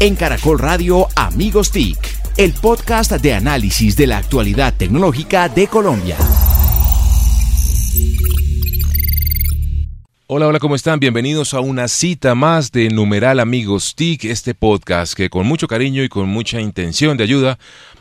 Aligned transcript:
En 0.00 0.16
Caracol 0.16 0.58
Radio 0.58 1.06
Amigos 1.14 1.70
TIC, 1.70 1.96
el 2.36 2.52
podcast 2.52 3.12
de 3.12 3.32
análisis 3.32 3.96
de 3.96 4.08
la 4.08 4.18
actualidad 4.18 4.74
tecnológica 4.76 5.48
de 5.48 5.68
Colombia. 5.68 6.16
Hola, 10.26 10.48
hola, 10.48 10.58
¿cómo 10.58 10.74
están? 10.74 10.98
Bienvenidos 10.98 11.54
a 11.54 11.60
una 11.60 11.86
cita 11.86 12.34
más 12.34 12.72
de 12.72 12.88
Numeral 12.88 13.38
Amigos 13.38 13.94
TIC, 13.94 14.24
este 14.24 14.52
podcast 14.54 15.14
que 15.14 15.30
con 15.30 15.46
mucho 15.46 15.68
cariño 15.68 16.02
y 16.02 16.08
con 16.08 16.28
mucha 16.28 16.60
intención 16.60 17.16
de 17.16 17.24
ayuda 17.24 17.58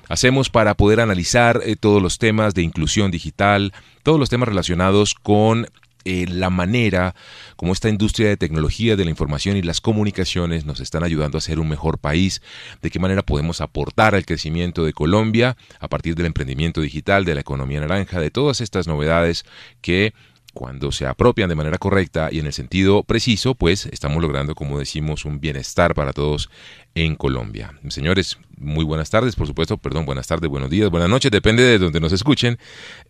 hacemos 0.10 0.50
para 0.50 0.74
poder 0.74 1.00
analizar 1.00 1.62
eh, 1.64 1.76
todos 1.76 2.02
los 2.02 2.18
temas 2.18 2.56
de 2.56 2.64
inclusión 2.64 3.12
digital, 3.12 3.72
todos 4.02 4.20
los 4.20 4.30
temas 4.30 4.50
relacionados 4.50 5.14
con 5.14 5.68
eh, 6.06 6.26
la 6.28 6.50
manera 6.50 7.16
como 7.56 7.74
esta 7.74 7.90
industria 7.90 8.30
de 8.30 8.38
tecnología, 8.38 8.96
de 8.96 9.06
la 9.06 9.10
información 9.10 9.58
y 9.58 9.62
las 9.62 9.82
comunicaciones 9.82 10.66
nos 10.66 10.80
están 10.80 11.04
ayudando 11.04 11.38
a 11.38 11.42
ser 11.42 11.60
un 11.60 11.70
mejor 11.70 11.98
país, 11.98 12.42
de 12.82 12.90
qué 12.90 13.00
manera 13.00 13.24
podemos 13.24 13.62
aportar 13.62 14.16
al 14.16 14.26
crecimiento 14.26 14.84
de 14.84 14.94
Colombia 14.94 15.58
a 15.80 15.88
partir 15.88 16.16
del 16.16 16.26
emprendimiento 16.26 16.82
digital, 16.82 17.26
de 17.26 17.36
la 17.36 17.42
economía 17.42 17.80
naranja, 17.80 18.20
de 18.20 18.32
todas 18.32 18.62
estas 18.62 18.88
novedades 18.88 19.46
que 19.82 20.14
cuando 20.54 20.92
se 20.92 21.06
apropian 21.06 21.50
de 21.50 21.56
manera 21.56 21.78
correcta 21.78 22.30
y 22.32 22.40
en 22.40 22.46
el 22.46 22.54
sentido 22.54 23.04
preciso, 23.04 23.56
pues 23.56 23.88
estamos 23.88 24.22
logrando, 24.22 24.56
como 24.56 24.80
decimos, 24.80 25.26
un 25.26 25.40
bienestar 25.40 25.96
para 25.96 26.14
todos 26.14 26.50
en 26.96 27.16
Colombia. 27.16 27.74
Señores, 27.90 28.38
muy 28.58 28.86
buenas 28.86 29.10
tardes, 29.10 29.36
por 29.36 29.48
supuesto, 29.48 29.78
perdón, 29.78 30.06
buenas 30.06 30.28
tardes, 30.28 30.50
buenos 30.50 30.70
días, 30.70 30.90
buenas 30.90 31.10
noches, 31.10 31.32
depende 31.32 31.64
de 31.64 31.80
donde 31.80 32.00
nos 32.00 32.14
escuchen. 32.14 32.60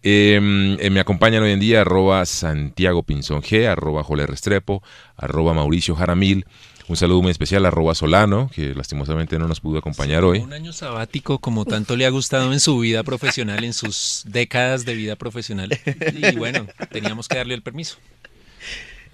Em, 0.02 0.78
eh, 0.80 0.90
me 0.90 1.02
acompañan 1.02 1.44
hoy 1.44 1.52
en 1.52 1.60
día 1.60 1.82
arroba 1.82 2.26
Santiago 2.26 3.04
Pinzón 3.04 3.42
G, 3.42 3.68
arroba 3.68 4.04
Jole 4.04 4.26
Restrepo, 4.26 4.82
arroba 5.18 5.54
Mauricio 5.54 5.96
Jaramil, 5.96 6.46
un 6.88 6.96
saludo 6.98 7.22
muy 7.22 7.32
especial 7.32 7.66
a 7.66 7.72
Roba 7.72 7.96
Solano, 7.96 8.50
que 8.54 8.76
lastimosamente 8.76 9.40
no 9.40 9.48
nos 9.48 9.60
pudo 9.60 9.80
acompañar 9.80 10.24
hoy. 10.24 10.40
Un 10.40 10.54
año 10.54 10.74
sabático 10.74 11.40
como 11.40 11.66
tanto 11.66 11.96
le 11.96 12.06
ha 12.06 12.10
gustado 12.10 12.52
en 12.52 12.60
su 12.60 12.80
vida 12.80 13.04
profesional, 13.04 13.64
en 13.64 13.74
sus 13.74 14.24
décadas 14.26 14.86
de 14.86 14.96
vida 14.96 15.16
profesional. 15.16 15.70
Y 16.14 16.36
bueno, 16.36 16.68
teníamos 16.92 17.28
que 17.28 17.38
darle 17.38 17.56
el 17.56 17.62
permiso. 17.62 17.98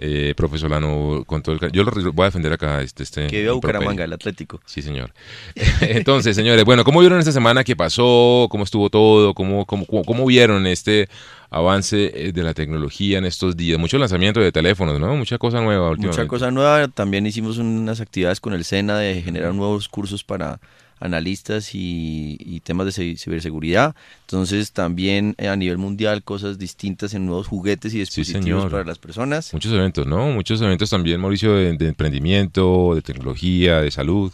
Eh, 0.01 0.33
profesor 0.37 0.69
Solano, 0.69 1.25
con 1.25 1.41
todo 1.41 1.57
el, 1.59 1.71
yo 1.73 1.83
lo 1.83 1.91
voy 2.13 2.23
a 2.23 2.27
defender 2.27 2.53
acá. 2.53 2.81
Este, 2.81 3.03
este 3.03 3.27
que 3.27 3.41
viva 3.41 3.51
Bucaramanga, 3.51 4.05
el 4.05 4.13
Atlético. 4.13 4.61
Sí, 4.65 4.81
señor. 4.81 5.11
Entonces, 5.81 6.37
señores, 6.37 6.63
bueno, 6.63 6.85
¿cómo 6.85 7.01
vieron 7.01 7.19
esta 7.19 7.33
semana 7.33 7.65
que 7.65 7.75
pasó? 7.75 8.47
¿Cómo 8.49 8.63
estuvo 8.63 8.89
todo? 8.89 9.33
¿Cómo, 9.33 9.65
cómo, 9.65 9.85
cómo 9.85 10.25
vieron 10.25 10.65
este 10.67 11.09
avance 11.49 12.11
eh, 12.15 12.31
de 12.31 12.43
la 12.43 12.53
tecnología 12.53 13.17
en 13.17 13.25
estos 13.25 13.57
días? 13.57 13.77
Mucho 13.77 13.97
lanzamiento 13.97 14.39
de 14.39 14.53
teléfonos, 14.53 15.01
¿no? 15.01 15.17
Mucha 15.17 15.37
cosa 15.37 15.59
nueva 15.59 15.89
últimamente. 15.89 16.21
Mucha 16.21 16.29
cosa 16.29 16.49
nueva. 16.49 16.87
También 16.87 17.25
hicimos 17.25 17.57
unas 17.57 17.99
actividades 17.99 18.39
con 18.39 18.53
el 18.53 18.63
SENA 18.63 18.97
de 18.99 19.21
generar 19.21 19.53
nuevos 19.53 19.89
cursos 19.89 20.23
para 20.23 20.61
analistas 20.99 21.71
y, 21.73 22.61
temas 22.63 22.93
de 22.93 23.17
ciberseguridad. 23.17 23.95
Entonces 24.21 24.71
también 24.71 25.33
eh, 25.37 25.47
a 25.47 25.55
nivel 25.55 25.77
mundial 25.77 26.23
cosas 26.23 26.59
distintas 26.59 27.13
en 27.13 27.25
nuevos 27.25 27.47
juguetes 27.47 27.93
y 27.93 27.99
dispositivos 27.99 28.69
para 28.69 28.83
las 28.83 28.99
personas. 28.99 29.53
Muchos 29.53 29.71
eventos, 29.71 30.05
¿no? 30.05 30.27
Muchos 30.31 30.61
eventos 30.61 30.89
también, 30.89 31.19
Mauricio, 31.21 31.53
de, 31.55 31.87
emprendimiento, 31.87 32.93
de 32.95 33.01
tecnología, 33.01 33.81
de 33.81 33.91
salud. 33.91 34.31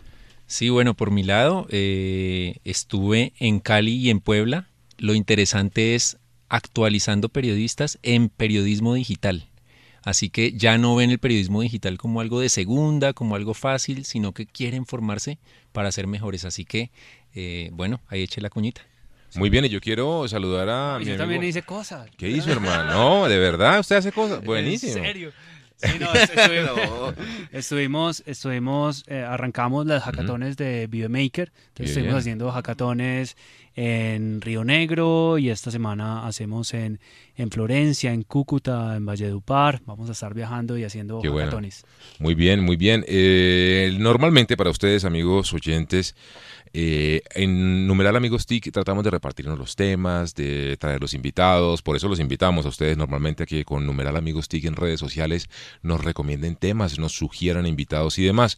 Sí, 0.48 0.70
bueno, 0.70 0.94
por 0.94 1.12
mi 1.12 1.24
lado, 1.24 1.68
eh, 1.70 2.58
estuve 2.64 3.34
en 3.40 3.60
Cali 3.60 3.96
y 3.96 4.10
en 4.10 4.20
Puebla. 4.20 4.68
Lo 4.98 5.14
interesante 5.14 5.96
es 5.96 6.18
actualizando 6.50 7.30
periodistas 7.30 8.00
en 8.04 8.30
periodismo 8.30 8.94
digital. 8.94 9.46
Así 10.06 10.30
que 10.30 10.54
ya 10.54 10.78
no 10.78 10.96
ven 10.96 11.10
el 11.10 11.18
periodismo 11.18 11.62
digital 11.62 11.98
como 11.98 12.22
algo 12.22 12.40
de 12.40 12.50
segunda, 12.50 13.14
como 13.14 13.36
algo 13.36 13.56
fácil, 13.56 14.06
sino 14.06 14.34
que 14.34 14.46
quieren 14.46 14.86
formarse 14.86 15.40
para 15.72 15.92
ser 15.92 16.06
mejores. 16.06 16.46
Así 16.46 16.64
que, 16.64 16.92
eh, 17.34 17.70
bueno, 17.74 18.00
ahí 18.08 18.22
eché 18.22 18.40
la 18.40 18.52
cuñita. 18.52 18.82
Muy 19.34 19.50
bien, 19.50 19.66
y 19.66 19.70
yo 19.70 19.82
quiero 19.82 20.28
saludar 20.28 20.70
a. 20.70 21.00
yo 21.04 21.18
también 21.18 21.44
hice 21.44 21.64
cosas. 21.64 22.08
¿Qué 22.18 22.30
hizo, 22.30 22.52
hermano? 22.52 22.94
No, 22.94 23.28
de 23.28 23.40
verdad, 23.40 23.80
usted 23.80 23.96
hace 23.98 24.12
cosas. 24.12 24.44
Buenísimo. 24.44 24.98
¿En 24.98 25.04
serio? 25.04 25.32
Sí, 25.78 25.90
no, 26.00 26.08
estuvimos, 27.52 28.24
estuvimos, 28.26 29.04
eh, 29.08 29.20
arrancamos 29.20 29.86
las 29.86 30.04
hackatones 30.04 30.56
de 30.56 30.88
Videomaker, 30.88 31.52
entonces 31.68 31.90
estuvimos 31.90 32.20
haciendo 32.22 32.50
hackatones 32.50 33.36
en 33.76 34.40
Río 34.42 34.64
Negro 34.64 35.38
y 35.38 35.50
esta 35.50 35.70
semana 35.70 36.26
hacemos 36.26 36.74
en, 36.74 37.00
en 37.36 37.52
Florencia, 37.52 38.14
en 38.14 38.24
Cúcuta, 38.24 38.96
en 38.96 39.06
Valledupar, 39.06 39.82
vamos 39.86 40.08
a 40.10 40.14
estar 40.14 40.34
viajando 40.34 40.78
y 40.78 40.86
haciendo 40.86 41.22
hackatones. 41.22 41.86
Muy 42.20 42.36
bien, 42.36 42.62
muy 42.62 42.78
bien. 42.78 43.04
Eh, 43.08 43.96
normalmente 44.00 44.56
para 44.56 44.70
ustedes, 44.70 45.04
amigos 45.04 45.54
oyentes, 45.54 46.16
eh, 46.78 47.22
en 47.34 47.88
Numeral 47.88 48.16
Amigos 48.16 48.46
TIC 48.46 48.72
tratamos 48.72 49.04
de 49.04 49.12
repartirnos 49.12 49.58
los 49.58 49.76
temas, 49.76 50.36
de 50.36 50.78
traer 50.78 51.02
los 51.02 51.14
invitados, 51.14 51.82
por 51.82 51.96
eso 51.96 52.08
los 52.08 52.20
invitamos 52.20 52.66
a 52.66 52.70
ustedes 52.70 52.98
normalmente 52.98 53.44
a 53.44 53.46
que 53.46 53.64
con 53.66 53.86
Numeral 53.86 54.16
Amigos 54.18 54.48
TIC 54.48 54.66
en 54.66 54.76
redes 54.76 55.00
sociales 55.00 55.50
nos 55.82 56.04
recomienden 56.04 56.56
temas, 56.56 56.98
nos 56.98 57.14
sugieran 57.14 57.66
invitados 57.66 58.20
y 58.20 58.24
demás. 58.24 58.58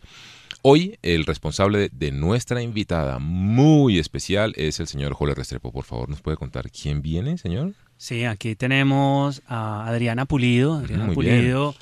Hoy 0.61 0.97
el 1.01 1.25
responsable 1.25 1.89
de 1.91 2.11
nuestra 2.11 2.61
invitada 2.61 3.19
muy 3.19 3.99
especial 3.99 4.53
es 4.57 4.79
el 4.79 4.87
señor 4.87 5.13
Jorge 5.13 5.35
Restrepo. 5.35 5.71
Por 5.71 5.85
favor, 5.85 6.09
¿nos 6.09 6.21
puede 6.21 6.37
contar 6.37 6.69
quién 6.71 7.01
viene, 7.01 7.37
señor? 7.37 7.73
Sí, 7.97 8.25
aquí 8.25 8.55
tenemos 8.55 9.41
a 9.47 9.87
Adriana 9.87 10.25
Pulido. 10.25 10.75
Adriana 10.75 11.13
Pulido. 11.13 11.75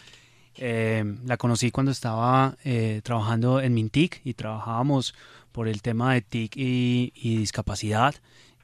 Eh, 0.57 1.03
la 1.25 1.37
conocí 1.37 1.71
cuando 1.71 1.91
estaba 1.91 2.55
eh, 2.63 3.01
trabajando 3.03 3.59
en 3.59 3.73
Mintic 3.73 4.21
y 4.23 4.33
trabajábamos 4.35 5.13
por 5.51 5.67
el 5.67 5.81
tema 5.81 6.13
de 6.13 6.21
TIC 6.21 6.55
y, 6.55 7.11
discapacidad. 7.37 8.15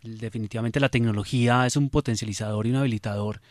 Definitivamente 0.04 0.80
la 0.80 0.90
tecnología 0.90 1.66
es 1.66 1.76
un 1.76 1.90
potencializador 1.90 2.66
y 2.66 2.72
un 2.72 2.78
habilitador 2.78 3.42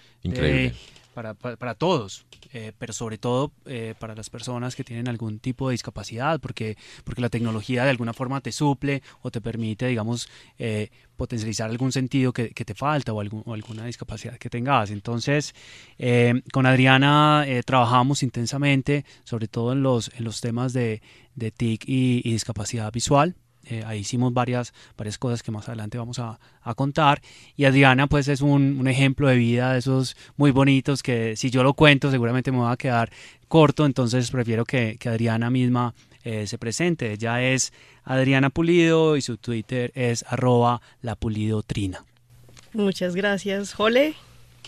para, 1.58 1.74
todos, 1.74 2.26
eh, 2.52 2.72
pero 2.78 2.92
sobre 2.92 3.18
todo 3.18 3.52
eh, 3.66 3.94
para 3.98 4.14
las 4.14 4.30
personas 4.30 4.74
que 4.74 4.84
tienen 4.84 5.08
algún 5.08 5.38
tipo 5.38 5.68
de 5.68 5.72
discapacidad, 5.72 6.40
porque, 6.40 6.76
porque 7.04 7.20
la 7.20 7.28
tecnología 7.28 7.84
de 7.84 7.90
alguna 7.90 8.12
forma 8.12 8.40
te 8.40 8.52
suple 8.52 9.02
o 9.22 9.30
te 9.30 9.40
permite, 9.40 9.86
digamos, 9.86 10.28
eh, 10.58 10.90
potencializar 11.16 11.70
algún 11.70 11.92
sentido 11.92 12.32
que, 12.32 12.50
te 12.50 12.74
falta 12.74 13.12
o, 13.12 13.20
algún, 13.20 13.42
alguna 13.52 13.86
discapacidad 13.86 14.38
que 14.38 14.50
tengas. 14.50 14.90
Entonces, 14.90 15.54
con 16.52 16.66
Adriana 16.66 17.44
trabajamos 17.64 18.22
intensamente, 18.22 19.04
sobre 19.24 19.48
todo 19.48 19.72
en 19.72 19.82
los, 19.82 20.10
en 20.16 20.24
los 20.24 20.40
temas 20.40 20.72
de, 20.72 21.02
de 21.34 21.50
TIC 21.50 21.84
y, 21.86 22.22
discapacidad 22.22 22.92
visual. 22.92 23.34
Eh, 23.66 23.82
ahí 23.86 24.00
hicimos 24.00 24.32
varias, 24.32 24.72
varias 24.96 25.18
cosas 25.18 25.42
que 25.42 25.50
más 25.50 25.68
adelante 25.68 25.98
vamos 25.98 26.18
a, 26.18 26.38
contar. 26.76 27.20
Y 27.56 27.64
Adriana, 27.64 28.06
pues 28.06 28.28
es 28.28 28.40
un, 28.42 28.86
ejemplo 28.86 29.28
de 29.28 29.36
vida 29.36 29.72
de 29.72 29.80
esos 29.80 30.16
muy 30.36 30.52
bonitos 30.52 31.02
que 31.02 31.36
si 31.36 31.50
yo 31.50 31.64
lo 31.64 31.74
cuento 31.74 32.10
seguramente 32.10 32.52
me 32.52 32.58
va 32.58 32.72
a 32.72 32.76
quedar 32.76 33.10
corto, 33.48 33.84
entonces 33.86 34.30
prefiero 34.30 34.64
que, 34.64 34.96
Adriana 35.04 35.50
misma 35.50 35.94
eh, 36.22 36.46
se 36.46 36.58
presente. 36.58 37.12
Ella 37.12 37.42
es 37.42 37.72
Adriana 38.04 38.50
Pulido 38.50 39.16
y 39.16 39.22
su 39.22 39.36
Twitter 39.36 39.90
es 39.94 40.24
arroba 40.28 40.80
la 41.02 41.16
Pulido 41.16 41.62
Trina. 41.62 42.04
Muchas 42.72 43.16
gracias, 43.16 43.74
Jole. 43.74 44.14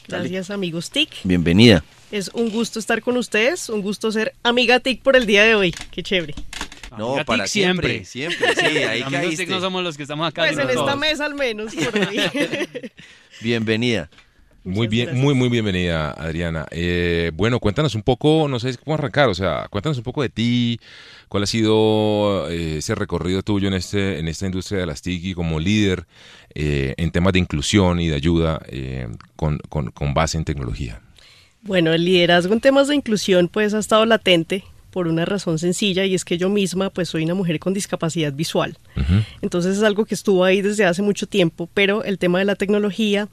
Gracias, 0.08 0.50
amigos 0.50 0.90
TIC. 0.90 1.10
Bienvenida. 1.24 1.84
Es 2.10 2.30
un 2.34 2.50
gusto 2.50 2.78
estar 2.78 3.00
con 3.00 3.16
ustedes, 3.16 3.68
un 3.68 3.80
gusto 3.80 4.10
ser 4.10 4.34
amiga 4.42 4.80
TIC 4.80 5.02
por 5.02 5.16
el 5.16 5.26
día 5.26 5.44
de 5.44 5.54
hoy. 5.54 5.72
Qué 5.90 6.02
chévere. 6.02 6.34
No, 6.96 7.24
para 7.24 7.46
siempre, 7.46 8.04
siempre, 8.04 8.54
sí, 8.54 8.78
ahí 8.88 9.02
caíste. 9.02 9.46
no 9.46 9.60
somos 9.60 9.82
los 9.82 9.96
que 9.96 10.02
estamos 10.02 10.28
acá. 10.28 10.42
Pues 10.42 10.58
en 10.58 10.70
esta 10.70 10.96
mesa 10.96 11.24
al 11.24 11.34
menos, 11.34 11.74
por 11.90 12.08
ahí. 12.08 12.20
Bienvenida. 13.40 14.10
Muy 14.64 14.86
bien, 14.86 15.18
muy, 15.18 15.34
muy 15.34 15.48
bienvenida, 15.48 16.12
Adriana. 16.12 16.66
Eh, 16.70 17.32
bueno, 17.34 17.58
cuéntanos 17.58 17.96
un 17.96 18.02
poco, 18.02 18.46
no 18.48 18.60
sé 18.60 18.76
cómo 18.76 18.94
arrancar, 18.94 19.28
o 19.28 19.34
sea, 19.34 19.66
cuéntanos 19.68 19.98
un 19.98 20.04
poco 20.04 20.22
de 20.22 20.28
ti, 20.28 20.78
cuál 21.28 21.42
ha 21.42 21.46
sido 21.46 22.48
eh, 22.48 22.76
ese 22.78 22.94
recorrido 22.94 23.42
tuyo 23.42 23.66
en 23.66 23.74
este, 23.74 24.20
en 24.20 24.28
esta 24.28 24.46
industria 24.46 24.80
de 24.80 24.86
las 24.86 25.02
TIC 25.02 25.34
como 25.34 25.58
líder 25.58 26.06
eh, 26.54 26.94
en 26.96 27.10
temas 27.10 27.32
de 27.32 27.40
inclusión 27.40 27.98
y 27.98 28.08
de 28.08 28.14
ayuda 28.14 28.60
con, 29.34 29.58
con, 29.68 29.90
con 29.90 30.14
base 30.14 30.38
en 30.38 30.44
tecnología. 30.44 31.00
Bueno, 31.62 31.92
el 31.92 32.04
liderazgo 32.04 32.54
en 32.54 32.60
temas 32.60 32.86
de 32.86 32.94
inclusión 32.94 33.48
pues 33.48 33.74
ha 33.74 33.80
estado 33.80 34.06
latente 34.06 34.64
por 34.92 35.08
una 35.08 35.24
razón 35.24 35.58
sencilla 35.58 36.04
y 36.04 36.14
es 36.14 36.24
que 36.24 36.38
yo 36.38 36.48
misma 36.48 36.90
pues 36.90 37.08
soy 37.08 37.24
una 37.24 37.34
mujer 37.34 37.58
con 37.58 37.74
discapacidad 37.74 38.32
visual. 38.32 38.76
Entonces 39.40 39.78
es 39.78 39.82
algo 39.82 40.04
que 40.04 40.14
estuvo 40.14 40.44
ahí 40.44 40.62
desde 40.62 40.84
hace 40.84 41.02
mucho 41.02 41.26
tiempo, 41.26 41.68
pero 41.74 42.04
el 42.04 42.18
tema 42.18 42.38
de 42.38 42.44
la 42.44 42.54
tecnología 42.54 43.28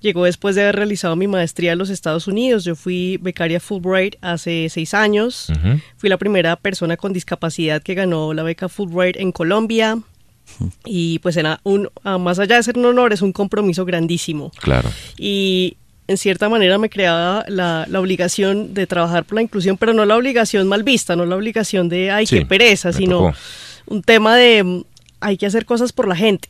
llegó 0.00 0.24
después 0.24 0.54
de 0.54 0.62
haber 0.62 0.76
realizado 0.76 1.14
mi 1.14 1.28
maestría 1.28 1.72
en 1.72 1.78
los 1.78 1.90
Estados 1.90 2.26
Unidos. 2.26 2.64
Yo 2.64 2.74
fui 2.74 3.18
becaria 3.22 3.60
Fulbright 3.60 4.16
hace 4.22 4.68
seis 4.70 4.94
años. 4.94 5.52
Fui 5.96 6.08
la 6.08 6.18
primera 6.18 6.56
persona 6.56 6.96
con 6.96 7.12
discapacidad 7.12 7.82
que 7.82 7.94
ganó 7.94 8.34
la 8.34 8.42
beca 8.42 8.68
Fulbright 8.68 9.16
en 9.16 9.30
Colombia. 9.30 9.98
Y 10.84 11.20
pues 11.20 11.36
era 11.36 11.60
un, 11.64 11.88
más 12.20 12.38
allá 12.38 12.56
de 12.56 12.62
ser 12.62 12.78
un 12.78 12.84
honor, 12.84 13.12
es 13.12 13.22
un 13.22 13.32
compromiso 13.32 13.84
grandísimo. 13.84 14.50
Claro. 14.60 14.90
Y 15.16 15.76
en 16.06 16.18
cierta 16.18 16.48
manera 16.48 16.78
me 16.78 16.90
creaba 16.90 17.44
la, 17.48 17.86
obligación 17.96 18.74
de 18.74 18.86
trabajar 18.86 19.24
por 19.24 19.36
la 19.36 19.42
inclusión, 19.42 19.76
pero 19.78 19.94
no 19.94 20.04
la 20.04 20.16
obligación 20.16 20.68
mal 20.68 20.82
vista, 20.82 21.16
no 21.16 21.24
la 21.24 21.36
obligación 21.36 21.88
de, 21.88 22.10
ay, 22.10 22.26
qué 22.26 22.44
pereza, 22.44 22.92
sino 22.92 23.32
un 23.86 24.02
tema 24.02 24.36
de 24.36 24.84
hay 25.20 25.38
que 25.38 25.46
hacer 25.46 25.64
cosas 25.64 25.92
por 25.92 26.06
la 26.06 26.16
gente. 26.16 26.48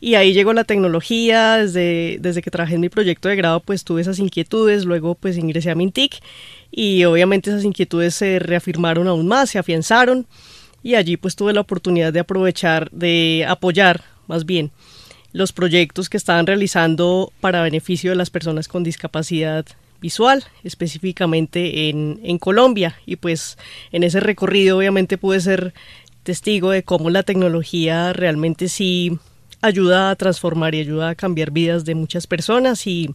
Y 0.00 0.16
ahí 0.16 0.32
llegó 0.32 0.52
la 0.52 0.64
tecnología, 0.64 1.58
desde, 1.58 2.18
desde 2.20 2.42
que 2.42 2.50
trabajé 2.50 2.74
en 2.74 2.80
mi 2.80 2.88
proyecto 2.88 3.28
de 3.28 3.36
grado 3.36 3.60
pues 3.60 3.84
tuve 3.84 4.00
esas 4.00 4.18
inquietudes, 4.18 4.84
luego 4.84 5.14
pues 5.14 5.36
ingresé 5.36 5.70
a 5.70 5.76
Mintic 5.76 6.20
y 6.72 7.04
obviamente 7.04 7.50
esas 7.50 7.64
inquietudes 7.64 8.16
se 8.16 8.40
reafirmaron 8.40 9.06
aún 9.06 9.28
más, 9.28 9.50
se 9.50 9.60
afianzaron 9.60 10.26
y 10.82 10.96
allí 10.96 11.16
pues 11.16 11.36
tuve 11.36 11.52
la 11.52 11.60
oportunidad 11.60 12.12
de 12.12 12.20
aprovechar, 12.20 12.90
de 12.90 13.46
apoyar 13.48 14.02
más 14.26 14.44
bien 14.44 14.72
los 15.36 15.52
proyectos 15.52 16.08
que 16.08 16.16
estaban 16.16 16.46
realizando 16.46 17.30
para 17.40 17.62
beneficio 17.62 18.10
de 18.10 18.16
las 18.16 18.30
personas 18.30 18.68
con 18.68 18.82
discapacidad 18.82 19.66
visual, 20.00 20.44
específicamente 20.64 21.90
en, 21.90 22.20
en 22.22 22.38
Colombia. 22.38 22.98
Y 23.04 23.16
pues 23.16 23.58
en 23.92 24.02
ese 24.02 24.20
recorrido 24.20 24.78
obviamente 24.78 25.18
pude 25.18 25.40
ser 25.40 25.74
testigo 26.22 26.70
de 26.70 26.84
cómo 26.84 27.10
la 27.10 27.22
tecnología 27.22 28.14
realmente 28.14 28.68
sí 28.68 29.18
ayuda 29.60 30.10
a 30.10 30.16
transformar 30.16 30.74
y 30.74 30.80
ayuda 30.80 31.10
a 31.10 31.14
cambiar 31.14 31.50
vidas 31.50 31.84
de 31.84 31.94
muchas 31.94 32.26
personas 32.26 32.86
y, 32.86 33.14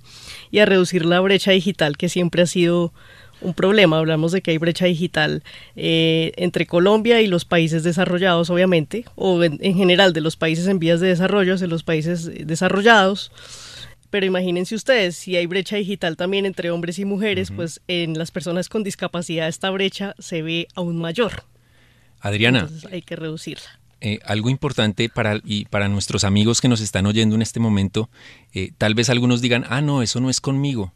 a 0.59 0.65
reducir 0.65 1.05
la 1.05 1.19
brecha 1.21 1.51
digital 1.51 1.97
que 1.97 2.07
siempre 2.07 2.43
ha 2.43 2.47
sido 2.47 2.93
un 3.41 3.53
problema. 3.53 3.97
Hablamos 3.97 4.31
de 4.31 4.41
que 4.41 4.51
hay 4.51 4.57
brecha 4.57 4.85
digital 4.85 5.43
eh, 5.75 6.31
entre 6.37 6.65
Colombia 6.65 7.21
y 7.21 7.27
los 7.27 7.45
países 7.45 7.83
desarrollados, 7.83 8.49
obviamente, 8.49 9.05
o 9.15 9.43
en, 9.43 9.59
general 9.59 10.13
de 10.13 10.21
los 10.21 10.35
países 10.35 10.67
en 10.67 10.79
vías 10.79 10.99
de 10.99 11.07
desarrollo 11.07 11.55
hacia 11.55 11.67
los 11.67 11.83
países 11.83 12.29
desarrollados. 12.45 13.31
Pero 14.09 14.25
imagínense 14.25 14.75
ustedes, 14.75 15.15
si 15.15 15.37
hay 15.37 15.45
brecha 15.45 15.77
digital 15.77 16.17
también 16.17 16.45
entre 16.45 16.69
hombres 16.69 16.99
y 16.99 17.05
mujeres, 17.05 17.49
pues 17.51 17.81
en 17.87 18.17
las 18.17 18.29
personas 18.29 18.67
con 18.67 18.83
discapacidad 18.83 19.47
esta 19.47 19.69
brecha 19.69 20.15
se 20.19 20.41
ve 20.41 20.67
aún 20.75 20.97
mayor. 20.97 21.43
Adriana. 22.19 22.69
hay 22.91 23.01
que 23.01 23.15
reducirla. 23.15 23.79
Eh, 24.03 24.19
algo 24.25 24.49
importante 24.49 25.09
para, 25.09 25.39
y 25.43 25.65
para 25.65 25.87
nuestros 25.87 26.23
amigos 26.23 26.59
que 26.59 26.67
nos 26.67 26.81
están 26.81 27.05
oyendo 27.05 27.35
en 27.35 27.43
este 27.43 27.59
momento, 27.59 28.09
eh, 28.51 28.71
tal 28.77 28.95
vez 28.95 29.09
algunos 29.09 29.41
digan, 29.41 29.63
ah, 29.69 29.81
no, 29.81 30.01
eso 30.01 30.19
no 30.19 30.29
es 30.29 30.41
conmigo. 30.41 30.91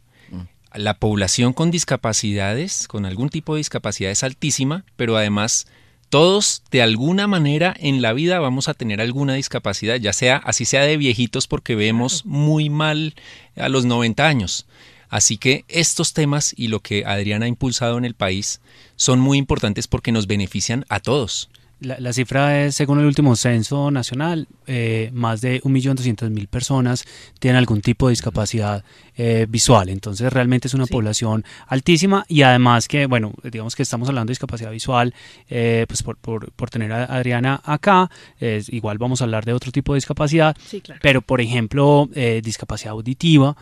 La 0.75 0.95
población 0.95 1.53
con 1.53 1.71
discapacidades, 1.71 2.87
con 2.87 3.05
algún 3.05 3.29
tipo 3.29 3.53
de 3.53 3.59
discapacidad 3.59 4.11
es 4.11 4.23
altísima, 4.23 4.83
pero 4.97 5.15
además 5.15 5.67
todos 6.09 6.63
de 6.69 6.81
alguna 6.81 7.27
manera 7.27 7.75
en 7.79 8.01
la 8.01 8.13
vida 8.13 8.39
vamos 8.39 8.67
a 8.67 8.73
tener 8.73 9.01
alguna 9.01 9.35
discapacidad, 9.35 9.95
ya 9.97 10.13
sea 10.13 10.37
así 10.37 10.65
sea 10.65 10.83
de 10.83 10.97
viejitos 10.97 11.47
porque 11.47 11.75
vemos 11.75 12.25
muy 12.25 12.69
mal 12.69 13.15
a 13.55 13.69
los 13.69 13.85
90 13.85 14.27
años. 14.27 14.65
Así 15.09 15.37
que 15.37 15.63
estos 15.67 16.13
temas 16.13 16.53
y 16.57 16.67
lo 16.67 16.81
que 16.81 17.05
Adriana 17.05 17.45
ha 17.45 17.49
impulsado 17.49 17.97
en 17.97 18.05
el 18.05 18.15
país 18.15 18.59
son 18.95 19.19
muy 19.19 19.37
importantes 19.37 19.87
porque 19.87 20.11
nos 20.11 20.27
benefician 20.27 20.85
a 20.89 20.99
todos. 20.99 21.49
La, 21.81 22.13
cifra 22.13 22.65
es, 22.65 22.75
según 22.75 22.99
el 22.99 23.05
último 23.05 23.35
censo 23.35 23.91
nacional, 23.91 24.47
eh, 24.65 25.09
más 25.13 25.41
de 25.41 25.61
1.200.000 25.61 26.47
personas 26.47 27.03
tienen 27.39 27.57
algún 27.57 27.81
tipo 27.81 28.07
de 28.07 28.11
discapacidad 28.11 28.85
eh, 29.17 29.45
visual. 29.49 29.89
Entonces, 29.89 30.31
realmente 30.31 30.69
es 30.69 30.73
una 30.73 30.85
población 30.85 31.43
altísima 31.67 32.25
y 32.29 32.43
además 32.43 32.87
que, 32.87 33.07
bueno, 33.07 33.33
digamos 33.43 33.75
que 33.75 33.83
estamos 33.83 34.07
hablando 34.07 34.29
de 34.29 34.31
discapacidad 34.31 34.71
visual, 34.71 35.13
eh, 35.49 35.85
pues 35.87 36.01
por, 36.01 36.17
por, 36.17 36.69
tener 36.69 36.93
a 36.93 37.03
Adriana 37.05 37.61
acá, 37.63 38.09
igual 38.39 38.97
vamos 38.97 39.21
a 39.21 39.25
hablar 39.25 39.43
de 39.43 39.53
otro 39.53 39.71
tipo 39.71 39.93
de 39.93 39.97
discapacidad, 39.97 40.55
pero 41.01 41.21
por 41.21 41.41
ejemplo, 41.41 42.09
discapacidad 42.41 42.93
auditiva, 42.93 43.55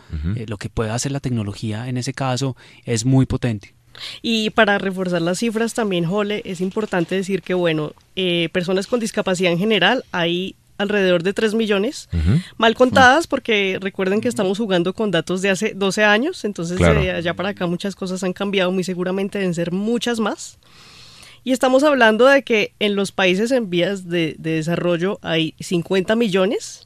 lo 0.46 0.56
que 0.56 0.68
puede 0.68 0.90
hacer 0.90 1.12
la 1.12 1.20
tecnología 1.20 1.88
en 1.88 1.96
ese 1.96 2.14
caso 2.14 2.56
es 2.84 3.04
muy 3.04 3.26
potente. 3.26 3.73
Y 4.22 4.50
para 4.50 4.78
reforzar 4.78 5.22
las 5.22 5.38
cifras 5.38 5.74
también, 5.74 6.04
Jole, 6.04 6.42
es 6.44 6.60
importante 6.60 7.14
decir 7.14 7.42
que, 7.42 7.54
bueno, 7.54 7.92
eh, 8.16 8.48
personas 8.52 8.86
con 8.86 9.00
discapacidad 9.00 9.52
en 9.52 9.58
general 9.58 10.04
hay 10.12 10.54
alrededor 10.78 11.22
de 11.22 11.32
3 11.32 11.54
millones, 11.54 12.08
mal 12.56 12.74
contadas 12.74 13.26
porque 13.26 13.78
recuerden 13.80 14.20
que 14.20 14.28
estamos 14.28 14.58
jugando 14.58 14.92
con 14.92 15.10
datos 15.10 15.40
de 15.40 15.50
hace 15.50 15.72
12 15.74 16.02
años, 16.02 16.44
entonces 16.44 16.78
de 16.78 17.12
allá 17.12 17.34
para 17.34 17.50
acá 17.50 17.66
muchas 17.66 17.94
cosas 17.94 18.24
han 18.24 18.32
cambiado, 18.32 18.72
muy 18.72 18.82
seguramente 18.82 19.38
deben 19.38 19.54
ser 19.54 19.70
muchas 19.70 20.18
más. 20.18 20.58
Y 21.44 21.52
estamos 21.52 21.84
hablando 21.84 22.26
de 22.26 22.42
que 22.42 22.72
en 22.80 22.96
los 22.96 23.12
países 23.12 23.50
en 23.50 23.68
vías 23.68 24.08
de, 24.08 24.34
de 24.38 24.52
desarrollo 24.52 25.18
hay 25.22 25.54
50 25.60 26.16
millones 26.16 26.83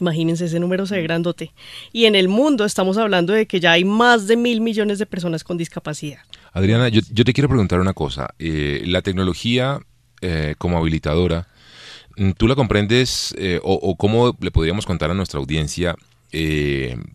Imagínense 0.00 0.46
ese 0.46 0.60
número 0.60 0.86
se 0.86 0.96
ve 0.96 1.02
grandote. 1.02 1.52
Y 1.92 2.04
en 2.06 2.14
el 2.14 2.28
mundo 2.28 2.64
estamos 2.64 2.98
hablando 2.98 3.32
de 3.32 3.46
que 3.46 3.60
ya 3.60 3.72
hay 3.72 3.84
más 3.84 4.26
de 4.26 4.36
mil 4.36 4.60
millones 4.60 4.98
de 4.98 5.06
personas 5.06 5.44
con 5.44 5.56
discapacidad. 5.56 6.20
Adriana, 6.52 6.88
yo, 6.88 7.02
te 7.02 7.32
quiero 7.32 7.48
preguntar 7.48 7.80
una 7.80 7.94
cosa. 7.94 8.28
Eh, 8.38 8.82
la 8.86 9.02
tecnología 9.02 9.80
eh, 10.20 10.54
como 10.58 10.78
habilitadora, 10.78 11.48
mm, 12.16 12.30
¿tú 12.32 12.46
la 12.46 12.54
comprendes 12.54 13.34
eh, 13.38 13.60
o, 13.62 13.96
cómo 13.96 14.36
le 14.40 14.50
podríamos 14.50 14.86
contar 14.86 15.10
a 15.10 15.14
nuestra 15.14 15.40
audiencia 15.40 15.96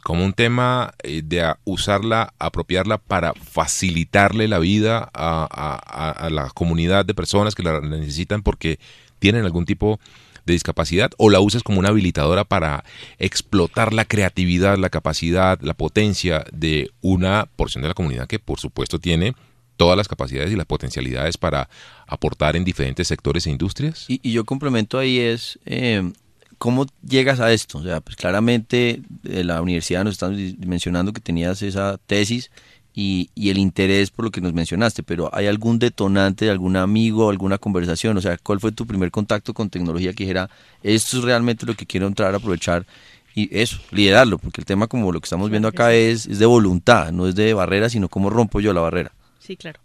como 0.03 0.23
un 0.23 0.31
tema 0.31 0.93
de 1.03 1.53
usarla, 1.65 2.33
apropiarla 2.39 2.99
para 2.99 3.33
facilitarle 3.33 4.47
la 4.47 4.59
vida 4.59 5.09
a, 5.13 6.23
a, 6.25 6.29
la 6.29 6.49
comunidad 6.51 7.03
de 7.03 7.13
personas 7.13 7.53
que 7.53 7.63
la 7.63 7.81
necesitan 7.81 8.43
porque 8.43 8.79
tienen 9.19 9.43
algún 9.43 9.65
tipo 9.65 9.99
de 9.99 10.28
discapacidad 10.53 11.11
o 11.17 11.29
la 11.29 11.39
usas 11.39 11.63
como 11.63 11.79
una 11.79 11.89
habilitadora 11.89 12.43
para 12.43 12.83
explotar 13.17 13.93
la 13.93 14.05
creatividad, 14.05 14.77
la 14.77 14.89
capacidad, 14.89 15.59
la 15.61 15.73
potencia 15.73 16.45
de 16.51 16.91
una 17.01 17.47
porción 17.55 17.81
de 17.81 17.89
la 17.89 17.93
comunidad 17.93 18.27
que 18.27 18.39
por 18.39 18.59
supuesto 18.59 18.99
tiene 18.99 19.35
todas 19.79 19.95
las 19.95 20.09
capacidades 20.09 20.51
y 20.51 20.57
las 20.57 20.65
potencialidades 20.65 21.37
para 21.37 21.69
aportar 22.05 22.57
en 22.57 22.65
diferentes 22.65 23.07
sectores 23.07 23.47
e 23.47 23.51
industrias? 23.51 24.05
Y, 24.09 24.31
yo 24.31 24.43
complemento 24.43 24.99
ahí 24.99 25.19
es, 25.19 25.57
eh, 25.65 26.11
¿cómo 26.57 26.85
llegas 27.01 27.39
a 27.39 27.53
esto? 27.53 27.77
O 27.77 27.83
sea, 27.83 28.01
pues 28.01 28.17
claramente 28.17 29.01
de 29.23 29.43
la 29.45 29.61
universidad 29.61 30.03
nos 30.03 30.15
están 30.15 30.35
mencionando 30.65 31.13
que 31.13 31.21
tenías 31.21 31.61
esa 31.61 31.97
tesis 31.97 32.51
y, 32.99 33.49
el 33.49 33.57
interés 33.57 34.11
por 34.11 34.25
lo 34.25 34.31
que 34.31 34.41
nos 34.41 34.53
mencionaste, 34.53 35.03
pero 35.03 35.29
¿hay 35.33 35.47
algún 35.47 35.79
detonante 35.79 36.45
de 36.45 36.51
algún 36.51 36.75
amigo, 36.75 37.29
alguna 37.29 37.57
conversación? 37.57 38.17
O 38.17 38.21
sea, 38.21 38.37
¿cuál 38.37 38.59
fue 38.59 38.73
tu 38.73 38.85
primer 38.85 39.09
contacto 39.09 39.53
con 39.53 39.69
tecnología 39.69 40.11
que 40.11 40.25
dijera, 40.25 40.49
esto 40.83 41.17
es 41.17 41.23
realmente 41.23 41.65
lo 41.65 41.75
que 41.75 41.85
quiero 41.85 42.07
entrar 42.07 42.33
a 42.33 42.37
aprovechar? 42.37 42.85
Y 43.33 43.57
eso, 43.57 43.77
liderarlo, 43.91 44.37
porque 44.37 44.59
el 44.59 44.65
tema 44.65 44.87
como 44.87 45.13
lo 45.13 45.21
que 45.21 45.25
estamos 45.25 45.49
viendo 45.49 45.69
acá 45.69 45.93
es, 45.93 46.25
es 46.25 46.39
de 46.39 46.45
voluntad, 46.45 47.13
no 47.13 47.25
es 47.25 47.35
de 47.35 47.53
barrera, 47.53 47.89
sino 47.89 48.09
cómo 48.09 48.29
rompo 48.29 48.59
yo 48.59 48.73
la 48.73 48.81
barrera. 48.81 49.13
Sí, 49.39 49.55
claro. 49.55 49.79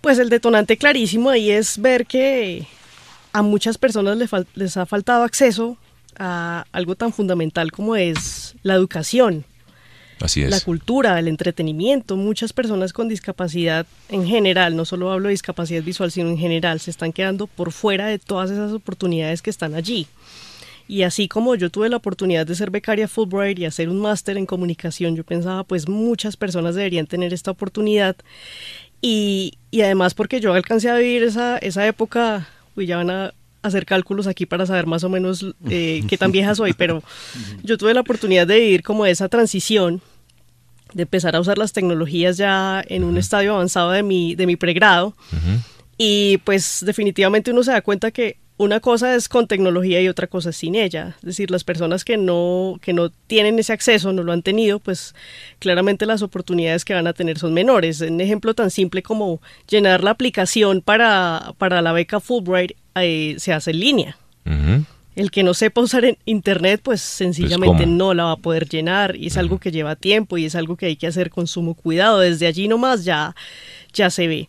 Pues 0.00 0.18
el 0.18 0.28
detonante 0.28 0.76
clarísimo 0.76 1.30
ahí 1.30 1.52
es 1.52 1.78
ver 1.78 2.04
que 2.04 2.66
a 3.32 3.42
muchas 3.42 3.78
personas 3.78 4.16
les, 4.16 4.30
les 4.54 4.76
ha 4.76 4.86
faltado 4.86 5.22
acceso 5.22 5.76
a 6.18 6.64
algo 6.72 6.96
tan 6.96 7.12
fundamental 7.12 7.70
como 7.70 7.94
es 7.94 8.56
la 8.64 8.74
educación, 8.74 9.44
la 10.20 10.60
cultura, 10.60 11.18
el 11.18 11.28
entretenimiento. 11.28 12.16
Muchas 12.16 12.52
personas 12.52 12.92
con 12.92 13.08
discapacidad 13.08 13.86
en 14.08 14.26
general, 14.26 14.76
no 14.76 14.84
solo 14.84 15.10
hablo 15.10 15.28
de 15.28 15.32
discapacidad 15.32 15.82
visual, 15.82 16.10
sino 16.10 16.28
en 16.28 16.38
general, 16.38 16.80
se 16.80 16.90
están 16.90 17.12
quedando 17.12 17.46
por 17.46 17.72
fuera 17.72 18.06
de 18.06 18.18
todas 18.18 18.50
esas 18.50 18.72
oportunidades 18.72 19.42
que 19.42 19.50
están 19.50 19.74
allí. 19.74 20.06
Y 20.88 21.02
así 21.02 21.28
como 21.28 21.54
yo 21.54 21.70
tuve 21.70 21.90
la 21.90 21.98
oportunidad 21.98 22.46
de 22.46 22.54
ser 22.54 22.70
becaria 22.70 23.08
Fulbright 23.08 23.58
y 23.58 23.66
hacer 23.66 23.90
un 23.90 24.00
máster 24.00 24.38
en 24.38 24.46
comunicación, 24.46 25.16
yo 25.16 25.24
pensaba, 25.24 25.62
pues 25.64 25.86
muchas 25.86 26.36
personas 26.36 26.74
deberían 26.74 27.06
tener 27.06 27.34
esta 27.34 27.50
oportunidad. 27.50 28.16
Y, 29.02 29.58
y 29.70 29.82
además 29.82 30.14
porque 30.14 30.40
yo 30.40 30.54
alcancé 30.54 30.88
a 30.88 30.96
vivir 30.96 31.22
esa, 31.22 31.58
esa 31.58 31.86
época, 31.86 32.48
y 32.74 32.86
ya 32.86 32.96
van 32.96 33.10
a 33.10 33.34
hacer 33.62 33.86
cálculos 33.86 34.26
aquí 34.26 34.46
para 34.46 34.66
saber 34.66 34.86
más 34.86 35.04
o 35.04 35.08
menos 35.08 35.44
eh, 35.70 36.02
qué 36.08 36.16
tan 36.18 36.32
vieja 36.32 36.54
soy, 36.54 36.72
pero 36.72 37.02
yo 37.62 37.78
tuve 37.78 37.94
la 37.94 38.00
oportunidad 38.00 38.46
de 38.46 38.60
vivir 38.60 38.82
como 38.82 39.06
esa 39.06 39.28
transición, 39.28 40.00
de 40.94 41.02
empezar 41.02 41.36
a 41.36 41.40
usar 41.40 41.58
las 41.58 41.72
tecnologías 41.72 42.36
ya 42.36 42.82
en 42.86 43.04
un 43.04 43.18
estadio 43.18 43.54
avanzado 43.54 43.90
de 43.90 44.02
mi, 44.02 44.34
de 44.34 44.46
mi 44.46 44.56
pregrado. 44.56 45.14
Y 45.98 46.38
pues 46.38 46.82
definitivamente 46.86 47.50
uno 47.50 47.62
se 47.62 47.72
da 47.72 47.82
cuenta 47.82 48.10
que 48.10 48.38
una 48.58 48.80
cosa 48.80 49.14
es 49.14 49.28
con 49.28 49.46
tecnología 49.46 50.00
y 50.00 50.08
otra 50.08 50.26
cosa 50.26 50.50
es 50.50 50.56
sin 50.56 50.74
ella. 50.74 51.16
Es 51.18 51.26
decir, 51.26 51.50
las 51.50 51.64
personas 51.64 52.04
que 52.04 52.16
no, 52.16 52.78
que 52.82 52.92
no 52.92 53.10
tienen 53.10 53.58
ese 53.58 53.72
acceso, 53.72 54.12
no 54.12 54.24
lo 54.24 54.32
han 54.32 54.42
tenido, 54.42 54.80
pues 54.80 55.14
claramente 55.60 56.06
las 56.06 56.22
oportunidades 56.22 56.84
que 56.84 56.94
van 56.94 57.06
a 57.06 57.12
tener 57.12 57.38
son 57.38 57.54
menores. 57.54 58.00
Un 58.00 58.20
ejemplo 58.20 58.54
tan 58.54 58.70
simple 58.70 59.02
como 59.02 59.40
llenar 59.68 60.02
la 60.02 60.10
aplicación 60.10 60.82
para, 60.82 61.54
para 61.58 61.80
la 61.82 61.92
beca 61.92 62.18
Fulbright 62.20 62.72
eh, 63.04 63.36
se 63.38 63.52
hace 63.52 63.70
en 63.70 63.80
línea. 63.80 64.18
El 65.14 65.30
que 65.30 65.42
no 65.42 65.52
sepa 65.52 65.80
usar 65.82 66.04
en 66.04 66.16
internet, 66.24 66.80
pues 66.82 67.00
sencillamente 67.00 67.84
no 67.86 68.14
la 68.14 68.24
va 68.24 68.32
a 68.32 68.36
poder 68.36 68.68
llenar 68.68 69.16
y 69.16 69.26
es 69.26 69.36
algo 69.36 69.58
que 69.58 69.72
lleva 69.72 69.96
tiempo 69.96 70.38
y 70.38 70.44
es 70.44 70.54
algo 70.54 70.76
que 70.76 70.86
hay 70.86 70.96
que 70.96 71.06
hacer 71.06 71.28
con 71.28 71.46
sumo 71.46 71.74
cuidado. 71.74 72.20
Desde 72.20 72.46
allí 72.46 72.68
nomás 72.68 73.04
ya, 73.04 73.34
ya 73.92 74.10
se 74.10 74.26
ve. 74.28 74.48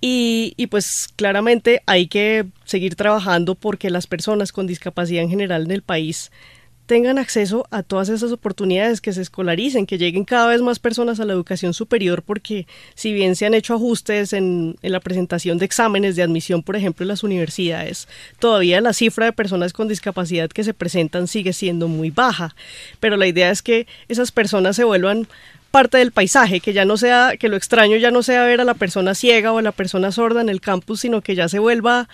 Y, 0.00 0.52
y, 0.56 0.66
pues 0.66 1.08
claramente 1.16 1.82
hay 1.86 2.06
que 2.06 2.44
seguir 2.64 2.94
trabajando 2.94 3.54
porque 3.54 3.90
las 3.90 4.06
personas 4.06 4.52
con 4.52 4.66
discapacidad 4.66 5.22
en 5.22 5.30
general 5.30 5.64
en 5.64 5.70
el 5.70 5.82
país 5.82 6.30
tengan 6.86 7.18
acceso 7.18 7.66
a 7.70 7.82
todas 7.82 8.08
esas 8.08 8.32
oportunidades, 8.32 9.00
que 9.00 9.12
se 9.12 9.20
escolaricen, 9.20 9.86
que 9.86 9.98
lleguen 9.98 10.24
cada 10.24 10.46
vez 10.46 10.62
más 10.62 10.78
personas 10.78 11.18
a 11.20 11.24
la 11.24 11.32
educación 11.32 11.74
superior, 11.74 12.22
porque 12.22 12.66
si 12.94 13.12
bien 13.12 13.36
se 13.36 13.44
han 13.44 13.54
hecho 13.54 13.74
ajustes 13.74 14.32
en, 14.32 14.76
la 14.82 15.00
presentación 15.00 15.58
de 15.58 15.64
exámenes 15.64 16.16
de 16.16 16.22
admisión, 16.22 16.62
por 16.62 16.76
ejemplo, 16.76 17.04
en 17.04 17.08
las 17.08 17.24
universidades, 17.24 18.08
todavía 18.38 18.80
la 18.80 18.92
cifra 18.92 19.26
de 19.26 19.32
personas 19.32 19.72
con 19.72 19.88
discapacidad 19.88 20.48
que 20.48 20.64
se 20.64 20.74
presentan 20.74 21.26
sigue 21.26 21.52
siendo 21.52 21.88
muy 21.88 22.10
baja. 22.10 22.54
Pero 23.00 23.16
la 23.16 23.26
idea 23.26 23.50
es 23.50 23.62
que 23.62 23.86
esas 24.08 24.30
personas 24.30 24.76
se 24.76 24.84
vuelvan 24.84 25.26
parte 25.72 25.98
del 25.98 26.12
paisaje, 26.12 26.60
que 26.60 26.72
ya 26.72 26.84
no 26.84 26.96
sea, 26.96 27.36
que 27.38 27.48
lo 27.48 27.56
extraño 27.56 27.96
ya 27.96 28.10
no 28.10 28.22
sea 28.22 28.44
ver 28.44 28.60
a 28.60 28.64
la 28.64 28.74
persona 28.74 29.14
ciega 29.14 29.52
o 29.52 29.58
a 29.58 29.62
la 29.62 29.72
persona 29.72 30.12
sorda 30.12 30.40
en 30.40 30.48
el 30.48 30.60
campus, 30.60 31.00
sino 31.00 31.20
que 31.20 31.34
ya 31.34 31.48
se 31.48 31.58
vuelva 31.58 32.08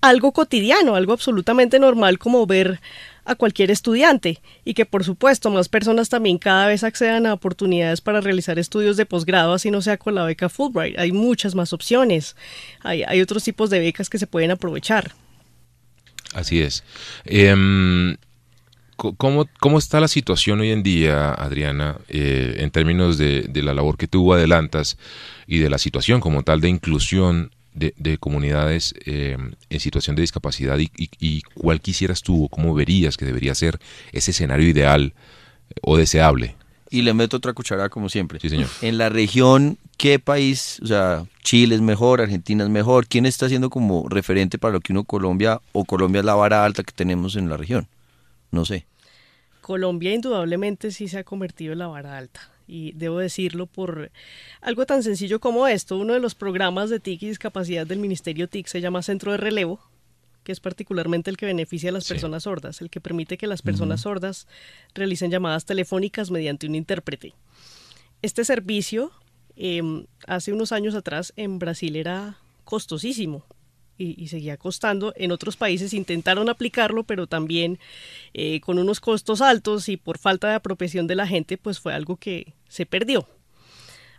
algo 0.00 0.32
cotidiano, 0.32 0.94
algo 0.94 1.12
absolutamente 1.12 1.78
normal 1.78 2.18
como 2.18 2.46
ver 2.46 2.80
a 3.28 3.34
cualquier 3.34 3.70
estudiante 3.70 4.40
y 4.64 4.72
que 4.72 4.86
por 4.86 5.04
supuesto 5.04 5.50
más 5.50 5.68
personas 5.68 6.08
también 6.08 6.38
cada 6.38 6.66
vez 6.66 6.82
accedan 6.82 7.26
a 7.26 7.34
oportunidades 7.34 8.00
para 8.00 8.22
realizar 8.22 8.58
estudios 8.58 8.96
de 8.96 9.04
posgrado, 9.04 9.52
así 9.52 9.70
no 9.70 9.82
sea 9.82 9.98
con 9.98 10.14
la 10.14 10.24
beca 10.24 10.48
Fulbright. 10.48 10.98
Hay 10.98 11.12
muchas 11.12 11.54
más 11.54 11.74
opciones, 11.74 12.36
hay, 12.80 13.20
otros 13.20 13.44
tipos 13.44 13.68
de 13.68 13.80
becas 13.80 14.08
que 14.08 14.18
se 14.18 14.26
pueden 14.26 14.50
aprovechar. 14.50 15.12
Así 16.32 16.60
es. 16.60 16.84
Em, 17.26 18.16
¿cómo, 18.96 19.46
¿Cómo 19.60 19.78
está 19.78 20.00
la 20.00 20.08
situación 20.08 20.60
hoy 20.60 20.70
en 20.70 20.82
día, 20.82 21.30
Adriana, 21.32 21.98
eh, 22.08 22.56
en 22.58 22.70
términos 22.70 23.18
de, 23.18 23.42
de 23.42 23.62
la 23.62 23.74
labor 23.74 23.98
que 23.98 24.08
tú 24.08 24.32
adelantas 24.32 24.96
y 25.46 25.58
de 25.58 25.68
la 25.68 25.76
situación 25.76 26.20
como 26.20 26.44
tal 26.44 26.62
de 26.62 26.70
inclusión 26.70 27.50
de, 27.78 28.18
comunidades 28.18 28.94
eh, 29.04 29.36
en 29.70 29.80
situación 29.80 30.16
de 30.16 30.22
discapacidad 30.22 30.78
y, 30.78 31.42
cuál 31.54 31.80
quisieras 31.80 32.22
tú 32.22 32.44
o 32.44 32.48
cómo 32.48 32.74
verías 32.74 33.16
que 33.16 33.24
debería 33.24 33.54
ser 33.54 33.78
ese 34.12 34.32
escenario 34.32 34.68
ideal 34.68 35.14
eh, 35.70 35.74
o 35.82 35.96
deseable. 35.96 36.56
Y 36.90 37.02
le 37.02 37.12
meto 37.12 37.36
otra 37.36 37.52
cucharada 37.52 37.90
como 37.90 38.08
siempre. 38.08 38.40
Sí, 38.40 38.48
señor. 38.48 38.68
En 38.80 38.96
la 38.96 39.10
región, 39.10 39.78
¿qué 39.98 40.18
país, 40.18 40.80
o 40.82 40.86
sea, 40.86 41.26
Chile 41.42 41.74
es 41.74 41.82
mejor, 41.82 42.20
Argentina 42.20 42.64
es 42.64 42.70
mejor? 42.70 43.06
¿Quién 43.06 43.26
está 43.26 43.48
siendo 43.48 43.68
como 43.68 44.08
referente 44.08 44.58
para 44.58 44.72
lo 44.72 44.80
que 44.80 44.92
uno 44.92 45.04
Colombia 45.04 45.60
o 45.72 45.84
Colombia 45.84 46.20
es 46.20 46.24
la 46.24 46.34
vara 46.34 46.64
alta 46.64 46.82
que 46.82 46.92
tenemos 46.92 47.36
en 47.36 47.50
la 47.50 47.58
región? 47.58 47.88
No 48.50 48.64
sé. 48.64 48.86
Colombia 49.60 50.14
indudablemente 50.14 50.90
sí 50.90 51.08
se 51.08 51.18
ha 51.18 51.24
convertido 51.24 51.74
en 51.74 51.80
la 51.80 51.88
vara 51.88 52.16
alta 52.16 52.40
y 52.68 52.92
debo 52.92 53.18
decirlo 53.18 53.66
por 53.66 54.12
algo 54.60 54.86
tan 54.86 55.02
sencillo 55.02 55.40
como 55.40 55.66
esto. 55.66 55.96
Uno 55.96 56.12
de 56.12 56.20
los 56.20 56.34
programas 56.34 56.90
de 56.90 57.00
TIC 57.00 57.22
y 57.22 57.28
discapacidad 57.28 57.86
del 57.86 57.98
Ministerio 57.98 58.48
TIC 58.48 58.68
se 58.68 58.80
llama 58.80 59.02
Centro 59.02 59.32
de 59.32 59.38
Relevo, 59.38 59.80
que 60.44 60.52
es 60.52 60.60
particularmente 60.60 61.30
el 61.30 61.36
que 61.36 61.46
beneficia 61.46 61.90
a 61.90 61.92
las 61.92 62.06
personas 62.06 62.44
sordas, 62.44 62.80
el 62.80 62.90
que 62.90 63.00
permite 63.00 63.38
que 63.38 63.46
las 63.46 63.62
personas 63.62 64.02
sordas 64.02 64.46
realicen 64.94 65.30
llamadas 65.30 65.64
telefónicas 65.64 66.30
mediante 66.30 66.66
un 66.66 66.74
intérprete. 66.74 67.34
Este 68.22 68.44
servicio 68.44 69.10
em, 69.56 70.06
hace 70.26 70.52
unos 70.52 70.72
años 70.72 70.94
atrás 70.94 71.32
en 71.36 71.58
Brasil 71.58 71.96
era 71.96 72.38
costosísimo 72.64 73.44
y, 73.98 74.28
seguía 74.28 74.56
costando. 74.56 75.12
En 75.16 75.32
otros 75.32 75.56
países 75.56 75.92
intentaron 75.92 76.48
aplicarlo, 76.48 77.02
pero 77.04 77.26
también 77.26 77.78
eh, 78.32 78.60
con 78.60 78.78
unos 78.78 79.00
costos 79.00 79.42
altos 79.42 79.88
y 79.88 79.96
por 79.96 80.18
falta 80.18 80.48
de 80.48 80.54
apropiación 80.54 81.06
de 81.06 81.16
la 81.16 81.26
gente, 81.26 81.58
pues 81.58 81.80
fue 81.80 81.92
algo 81.92 82.16
que 82.16 82.54
se 82.68 82.86
perdió. 82.86 83.28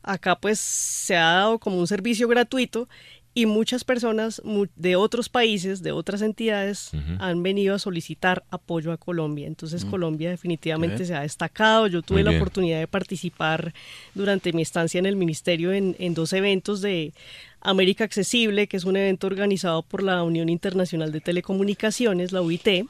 Acá 0.03 0.39
pues 0.39 0.59
se 0.59 1.15
ha 1.15 1.31
dado 1.33 1.59
como 1.59 1.77
un 1.77 1.87
servicio 1.87 2.27
gratuito 2.27 2.87
y 3.33 3.45
muchas 3.45 3.83
personas 3.83 4.41
de 4.75 4.95
otros 4.95 5.29
países, 5.29 5.83
de 5.83 5.91
otras 5.91 6.21
entidades, 6.21 6.91
han 7.19 7.43
venido 7.43 7.75
a 7.75 7.79
solicitar 7.79 8.43
apoyo 8.49 8.91
a 8.91 8.97
Colombia. 8.97 9.47
Entonces 9.47 9.85
mm. 9.85 9.89
Colombia 9.89 10.29
definitivamente 10.31 11.05
se 11.05 11.15
ha 11.15 11.21
destacado. 11.21 11.87
Yo 11.87 12.01
tuve 12.01 12.23
la 12.23 12.31
oportunidad 12.31 12.79
de 12.79 12.87
participar 12.87 13.73
durante 14.15 14.51
mi 14.51 14.63
estancia 14.63 14.97
en 14.97 15.05
el 15.05 15.15
ministerio 15.15 15.71
en, 15.71 15.95
en 15.99 16.15
dos 16.15 16.33
eventos 16.33 16.81
de 16.81 17.13
América 17.61 18.03
Accesible, 18.03 18.67
que 18.67 18.77
es 18.77 18.85
un 18.85 18.95
evento 18.95 19.27
organizado 19.27 19.83
por 19.83 20.03
la 20.03 20.23
Unión 20.23 20.49
Internacional 20.49 21.11
de 21.11 21.21
Telecomunicaciones, 21.21 22.31
la 22.31 22.41
UIT. 22.41 22.87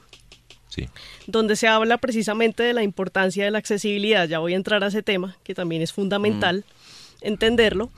donde 1.26 1.56
se 1.56 1.66
habla 1.66 1.98
precisamente 1.98 2.62
de 2.62 2.72
la 2.72 2.82
importancia 2.82 3.44
de 3.44 3.50
la 3.50 3.58
accesibilidad. 3.58 4.28
Ya 4.28 4.38
voy 4.38 4.52
a 4.52 4.56
entrar 4.56 4.84
a 4.84 4.86
ese 4.86 5.02
tema, 5.02 5.36
que 5.42 5.54
también 5.54 5.82
es 5.82 5.92
fundamental. 5.92 6.64
Mm 6.66 7.00
entenderlo. 7.20 7.90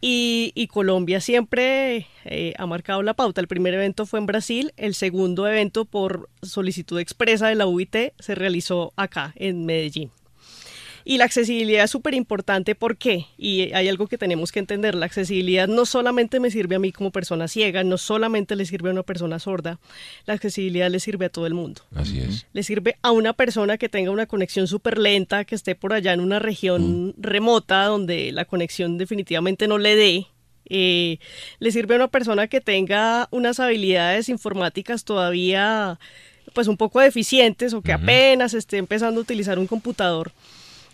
Y, 0.00 0.66
Colombia 0.72 1.20
siempre 1.20 2.06
eh, 2.24 2.54
ha 2.56 2.66
marcado 2.66 3.02
la 3.02 3.14
pauta. 3.14 3.40
El 3.40 3.48
primer 3.48 3.74
evento 3.74 4.06
fue 4.06 4.18
en 4.18 4.26
Brasil, 4.26 4.72
el 4.76 4.94
segundo 4.94 5.46
evento 5.46 5.84
por 5.84 6.28
solicitud 6.42 6.98
expresa 6.98 7.48
de 7.48 7.54
la 7.54 7.66
UIT 7.66 8.14
se 8.18 8.34
realizó 8.34 8.92
acá, 8.96 9.32
en 9.36 9.66
Medellín. 9.66 10.10
Y 11.04 11.18
la 11.18 11.24
accesibilidad 11.24 11.84
es 11.84 11.90
súper 11.90 12.14
importante, 12.14 12.74
¿por 12.74 12.96
qué? 12.96 13.26
Y 13.36 13.72
hay 13.72 13.88
algo 13.88 14.06
que 14.06 14.18
tenemos 14.18 14.52
que 14.52 14.58
entender, 14.58 14.94
la 14.94 15.06
accesibilidad 15.06 15.68
no 15.68 15.86
solamente 15.86 16.40
me 16.40 16.50
sirve 16.50 16.76
a 16.76 16.78
mí 16.78 16.92
como 16.92 17.10
persona 17.10 17.48
ciega, 17.48 17.84
no 17.84 17.98
solamente 17.98 18.56
le 18.56 18.64
sirve 18.66 18.90
a 18.90 18.92
una 18.92 19.02
persona 19.02 19.38
sorda, 19.38 19.78
la 20.26 20.34
accesibilidad 20.34 20.90
le 20.90 21.00
sirve 21.00 21.26
a 21.26 21.28
todo 21.28 21.46
el 21.46 21.54
mundo. 21.54 21.82
Así 21.94 22.20
es. 22.20 22.46
Le 22.52 22.62
sirve 22.62 22.96
a 23.02 23.10
una 23.10 23.32
persona 23.32 23.78
que 23.78 23.88
tenga 23.88 24.10
una 24.10 24.26
conexión 24.26 24.66
súper 24.66 24.98
lenta, 24.98 25.44
que 25.44 25.54
esté 25.54 25.74
por 25.74 25.92
allá 25.92 26.12
en 26.12 26.20
una 26.20 26.38
región 26.38 27.08
mm. 27.08 27.14
remota 27.18 27.84
donde 27.86 28.32
la 28.32 28.44
conexión 28.44 28.98
definitivamente 28.98 29.68
no 29.68 29.78
le 29.78 29.96
dé, 29.96 30.26
eh, 30.68 31.18
le 31.58 31.72
sirve 31.72 31.94
a 31.94 31.98
una 31.98 32.08
persona 32.08 32.46
que 32.46 32.60
tenga 32.60 33.28
unas 33.30 33.60
habilidades 33.60 34.28
informáticas 34.28 35.04
todavía 35.04 35.98
pues 36.54 36.68
un 36.68 36.76
poco 36.76 37.00
deficientes 37.00 37.72
o 37.72 37.82
que 37.82 37.92
apenas 37.92 38.54
esté 38.54 38.78
empezando 38.78 39.20
a 39.20 39.22
utilizar 39.22 39.58
un 39.58 39.66
computador. 39.66 40.32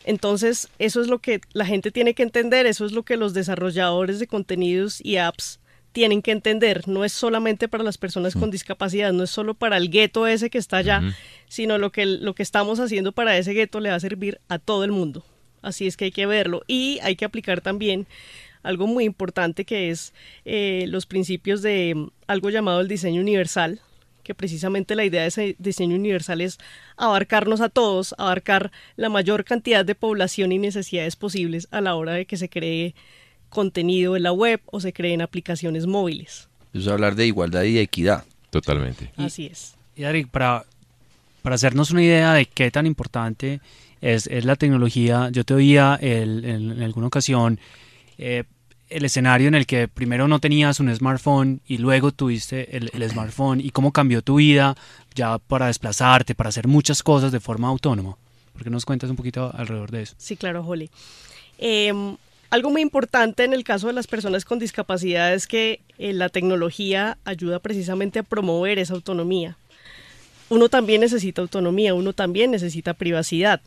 Entonces, 0.08 0.70
eso 0.78 1.02
es 1.02 1.08
lo 1.08 1.18
que 1.18 1.42
la 1.52 1.66
gente 1.66 1.90
tiene 1.90 2.14
que 2.14 2.22
entender, 2.22 2.64
eso 2.64 2.86
es 2.86 2.92
lo 2.92 3.02
que 3.02 3.18
los 3.18 3.34
desarrolladores 3.34 4.18
de 4.18 4.26
contenidos 4.26 5.04
y 5.04 5.18
apps 5.18 5.60
tienen 5.92 6.22
que 6.22 6.30
entender. 6.30 6.88
No 6.88 7.04
es 7.04 7.12
solamente 7.12 7.68
para 7.68 7.84
las 7.84 7.98
personas 7.98 8.32
con 8.32 8.48
mm. 8.48 8.52
discapacidad, 8.52 9.12
no 9.12 9.24
es 9.24 9.28
solo 9.28 9.52
para 9.52 9.76
el 9.76 9.90
gueto 9.90 10.26
ese 10.26 10.48
que 10.48 10.56
está 10.56 10.78
allá, 10.78 11.02
sino 11.46 11.76
lo 11.76 11.92
que, 11.92 12.06
lo 12.06 12.34
que 12.34 12.42
estamos 12.42 12.80
haciendo 12.80 13.12
para 13.12 13.36
ese 13.36 13.52
gueto 13.52 13.80
le 13.80 13.90
va 13.90 13.96
a 13.96 14.00
servir 14.00 14.40
a 14.48 14.58
todo 14.58 14.82
el 14.82 14.92
mundo. 14.92 15.26
Así 15.60 15.86
es 15.86 15.98
que 15.98 16.06
hay 16.06 16.10
que 16.10 16.24
verlo 16.24 16.62
y 16.66 17.00
hay 17.02 17.14
que 17.14 17.26
aplicar 17.26 17.60
también 17.60 18.06
algo 18.62 18.86
muy 18.86 19.04
importante 19.04 19.66
que 19.66 19.90
es 19.90 20.14
eh, 20.46 20.86
los 20.88 21.04
principios 21.04 21.60
de 21.60 21.92
mm, 21.94 22.08
algo 22.28 22.48
llamado 22.48 22.80
el 22.80 22.88
diseño 22.88 23.20
universal, 23.20 23.82
que 24.28 24.34
precisamente 24.34 24.94
la 24.94 25.06
idea 25.06 25.22
de 25.22 25.28
ese 25.28 25.56
diseño 25.58 25.96
universal 25.96 26.42
es 26.42 26.58
abarcarnos 26.98 27.62
a 27.62 27.70
todos, 27.70 28.14
abarcar 28.18 28.70
la 28.96 29.08
mayor 29.08 29.42
cantidad 29.42 29.86
de 29.86 29.94
población 29.94 30.52
y 30.52 30.58
necesidades 30.58 31.16
posibles 31.16 31.66
a 31.70 31.80
la 31.80 31.94
hora 31.94 32.12
de 32.12 32.26
que 32.26 32.36
se 32.36 32.50
cree 32.50 32.94
contenido 33.48 34.18
en 34.18 34.24
la 34.24 34.32
web 34.32 34.60
o 34.66 34.80
se 34.80 34.92
creen 34.92 35.22
aplicaciones 35.22 35.86
móviles. 35.86 36.50
Es 36.74 36.86
hablar 36.88 37.14
de 37.14 37.26
igualdad 37.26 37.62
y 37.62 37.72
de 37.72 37.80
equidad. 37.80 38.24
Totalmente. 38.50 39.12
Así 39.16 39.46
es. 39.46 39.76
Y 39.96 40.04
Ari, 40.04 40.26
para, 40.26 40.66
para 41.40 41.54
hacernos 41.54 41.90
una 41.90 42.02
idea 42.02 42.34
de 42.34 42.44
qué 42.44 42.70
tan 42.70 42.84
importante 42.84 43.62
es, 44.02 44.28
la 44.44 44.56
tecnología, 44.56 45.30
yo 45.32 45.42
te 45.44 45.54
oía 45.54 45.98
en 46.02 46.82
alguna 46.82 47.06
ocasión 47.06 47.58
eh, 48.18 48.44
el 48.90 49.04
escenario 49.04 49.48
en 49.48 49.54
el 49.54 49.66
que 49.66 49.88
primero 49.88 50.28
no 50.28 50.38
tenías 50.38 50.80
un 50.80 50.94
smartphone 50.94 51.60
y 51.66 51.78
luego 51.78 52.12
tuviste 52.12 52.76
el, 52.76 53.10
smartphone 53.10 53.60
y 53.60 53.70
cómo 53.70 53.92
cambió 53.92 54.22
tu 54.22 54.36
vida 54.36 54.76
ya 55.14 55.38
para 55.38 55.66
desplazarte, 55.66 56.34
para 56.34 56.48
hacer 56.48 56.66
muchas 56.66 57.02
cosas 57.02 57.32
de 57.32 57.40
forma 57.40 57.68
autónoma. 57.68 58.16
¿Por 58.52 58.64
qué 58.64 58.70
nos 58.70 58.84
cuentas 58.84 59.10
un 59.10 59.16
poquito 59.16 59.52
alrededor 59.54 59.90
de 59.90 60.02
eso? 60.02 60.14
Sí, 60.18 60.36
claro, 60.36 60.64
Jolly. 60.64 60.90
Em, 61.58 62.16
algo 62.50 62.70
muy 62.70 62.82
importante 62.82 63.44
en 63.44 63.52
el 63.52 63.64
caso 63.64 63.88
de 63.88 63.92
las 63.92 64.06
personas 64.06 64.44
con 64.44 64.58
discapacidad 64.58 65.34
es 65.34 65.46
que 65.46 65.80
eh, 65.98 66.12
la 66.12 66.28
tecnología 66.28 67.18
ayuda 67.24 67.58
precisamente 67.58 68.18
a 68.18 68.22
promover 68.22 68.78
esa 68.78 68.94
autonomía. 68.94 69.56
Uno 70.48 70.68
también 70.68 71.02
necesita 71.02 71.42
autonomía, 71.42 71.94
uno 71.94 72.14
también 72.14 72.50
necesita 72.50 72.94
privacidad. 72.94 73.60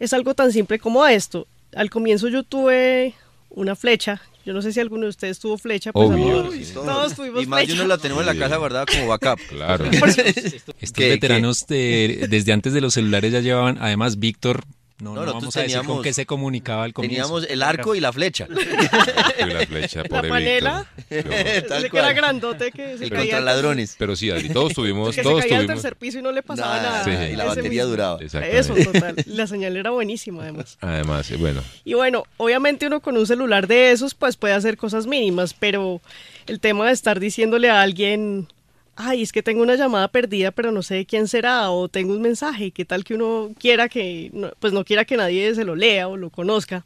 Es 0.00 0.12
algo 0.12 0.34
tan 0.34 0.50
simple 0.50 0.78
como 0.78 1.06
esto. 1.06 1.46
Al 1.74 1.90
comienzo 1.90 2.28
yo 2.28 2.42
tuve 2.42 3.14
una 3.50 3.76
flecha 3.76 4.22
yo 4.44 4.52
no 4.52 4.62
sé 4.62 4.72
si 4.72 4.80
alguno 4.80 5.04
de 5.04 5.10
ustedes 5.10 5.38
tuvo 5.38 5.56
flecha, 5.58 5.92
pues 5.92 6.72
todos, 6.72 7.14
tuvimos 7.14 7.42
Y 7.42 7.46
más 7.46 7.66
de 7.66 7.74
uno 7.74 7.86
la 7.86 7.98
tenemos 7.98 8.22
en 8.22 8.26
la 8.26 8.34
casa 8.36 8.56
guardada 8.56 8.86
como 8.86 9.08
backup. 9.08 9.38
Claro. 9.48 9.84
Estos 10.80 10.94
veteranos 10.96 11.66
desde 11.66 12.52
antes 12.52 12.72
de 12.72 12.80
los 12.80 12.94
celulares 12.94 13.32
ya 13.32 13.40
llevaban, 13.40 13.78
además 13.80 14.18
Víctor 14.18 14.64
no, 15.00 15.14
no, 15.14 15.24
vamos 15.24 15.56
a 15.56 15.62
decir 15.62 15.82
con 15.82 16.02
qué 16.02 16.12
se 16.12 16.26
comunicaba 16.26 16.84
al 16.84 16.92
comienzo. 16.92 17.22
Teníamos 17.22 17.46
el 17.48 17.62
arco 17.62 17.94
y 17.94 18.00
la 18.00 18.12
flecha. 18.12 18.46
la 19.38 19.66
flecha, 19.66 20.02
La 20.08 20.22
panela. 20.22 20.86
Ese 21.10 21.90
que 21.90 21.98
era 21.98 22.12
grandote 22.12 22.70
que 22.70 22.98
se 22.98 23.04
el 23.04 23.10
contra 23.10 23.40
ladrones. 23.40 23.96
Pero 23.98 24.16
sí, 24.16 24.30
Adri, 24.30 24.50
todos 24.50 24.72
tuvimos... 24.74 25.14
que 25.14 25.22
todos 25.22 25.42
se 25.42 25.48
caía 25.48 25.58
tuvimos... 25.58 25.70
al 25.70 25.82
tercer 25.82 25.96
piso 25.96 26.18
y 26.18 26.22
no 26.22 26.32
le 26.32 26.42
pasaba 26.42 26.80
nada. 26.80 27.04
Sí. 27.04 27.32
Y 27.32 27.36
la 27.36 27.44
batería 27.44 27.84
duraba. 27.84 28.18
Eso, 28.22 28.74
total. 28.74 29.16
La 29.26 29.46
señal 29.46 29.76
era 29.76 29.90
buenísima, 29.90 30.42
además. 30.42 30.78
Además, 30.80 31.32
bueno. 31.38 31.62
Y 31.84 31.94
bueno, 31.94 32.24
obviamente 32.36 32.86
uno 32.86 33.00
con 33.00 33.16
un 33.16 33.26
celular 33.26 33.66
de 33.66 33.92
esos, 33.92 34.14
pues 34.14 34.36
puede 34.36 34.54
hacer 34.54 34.76
cosas 34.76 35.06
mínimas, 35.06 35.54
pero 35.54 36.00
el 36.46 36.60
tema 36.60 36.86
de 36.86 36.92
estar 36.92 37.20
diciéndole 37.20 37.70
a 37.70 37.82
alguien 37.82 38.48
ay, 38.96 39.22
es 39.22 39.32
que 39.32 39.42
tengo 39.42 39.62
una 39.62 39.76
llamada 39.76 40.08
perdida, 40.08 40.50
pero 40.50 40.72
no 40.72 40.82
sé 40.82 40.96
de 40.96 41.06
quién 41.06 41.28
será, 41.28 41.70
o 41.70 41.88
tengo 41.88 42.12
un 42.12 42.22
mensaje, 42.22 42.70
qué 42.70 42.84
tal 42.84 43.04
que 43.04 43.14
uno 43.14 43.50
quiera 43.58 43.88
que, 43.88 44.30
pues 44.58 44.72
no 44.72 44.84
quiera 44.84 45.04
que 45.04 45.16
nadie 45.16 45.54
se 45.54 45.64
lo 45.64 45.74
lea 45.74 46.08
o 46.08 46.16
lo 46.16 46.30
conozca. 46.30 46.84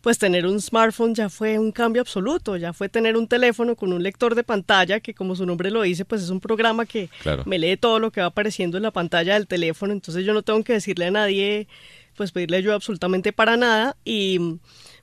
Pues 0.00 0.16
tener 0.16 0.46
un 0.46 0.62
smartphone 0.62 1.14
ya 1.14 1.28
fue 1.28 1.58
un 1.58 1.72
cambio 1.72 2.00
absoluto, 2.00 2.56
ya 2.56 2.72
fue 2.72 2.88
tener 2.88 3.18
un 3.18 3.28
teléfono 3.28 3.76
con 3.76 3.92
un 3.92 4.02
lector 4.02 4.34
de 4.34 4.42
pantalla, 4.42 5.00
que 5.00 5.12
como 5.12 5.36
su 5.36 5.44
nombre 5.44 5.70
lo 5.70 5.82
dice, 5.82 6.06
pues 6.06 6.22
es 6.22 6.30
un 6.30 6.40
programa 6.40 6.86
que 6.86 7.10
me 7.44 7.58
lee 7.58 7.76
todo 7.76 7.98
lo 7.98 8.10
que 8.10 8.22
va 8.22 8.28
apareciendo 8.28 8.78
en 8.78 8.84
la 8.84 8.92
pantalla 8.92 9.34
del 9.34 9.46
teléfono, 9.46 9.92
entonces 9.92 10.24
yo 10.24 10.32
no 10.32 10.42
tengo 10.42 10.64
que 10.64 10.72
decirle 10.72 11.04
a 11.04 11.10
nadie, 11.10 11.68
pues 12.16 12.32
pedirle 12.32 12.56
ayuda 12.56 12.76
absolutamente 12.76 13.34
para 13.34 13.58
nada, 13.58 13.94
y 14.02 14.56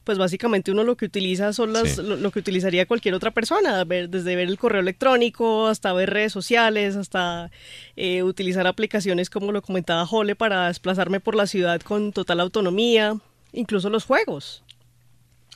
pues 0.08 0.18
básicamente 0.18 0.72
uno 0.72 0.86
lo 0.86 0.96
que 0.96 1.04
utiliza 1.04 1.52
son 1.52 1.74
las, 1.74 1.98
lo, 1.98 2.32
que 2.32 2.40
utilizaría 2.40 2.86
cualquier 2.86 3.14
otra 3.14 3.32
persona, 3.32 3.84
desde 3.84 4.38
ver 4.38 4.48
el 4.48 4.58
correo 4.58 4.80
electrónico 4.80 5.68
hasta 5.68 5.92
ver 5.92 6.12
redes 6.12 6.32
sociales, 6.32 6.96
hasta 6.96 7.52
eh, 7.98 8.24
utilizar 8.24 8.68
aplicaciones 8.68 9.30
como 9.30 9.52
lo 9.52 9.62
comentaba 9.62 10.06
Jole 10.06 10.34
para 10.34 10.70
desplazarme 10.70 11.20
por 11.20 11.36
la 11.36 11.46
ciudad 11.46 11.82
con 11.82 12.14
total 12.14 12.40
autonomía, 12.40 13.18
incluso 13.52 13.90
los 13.90 14.06
juegos. 14.06 14.64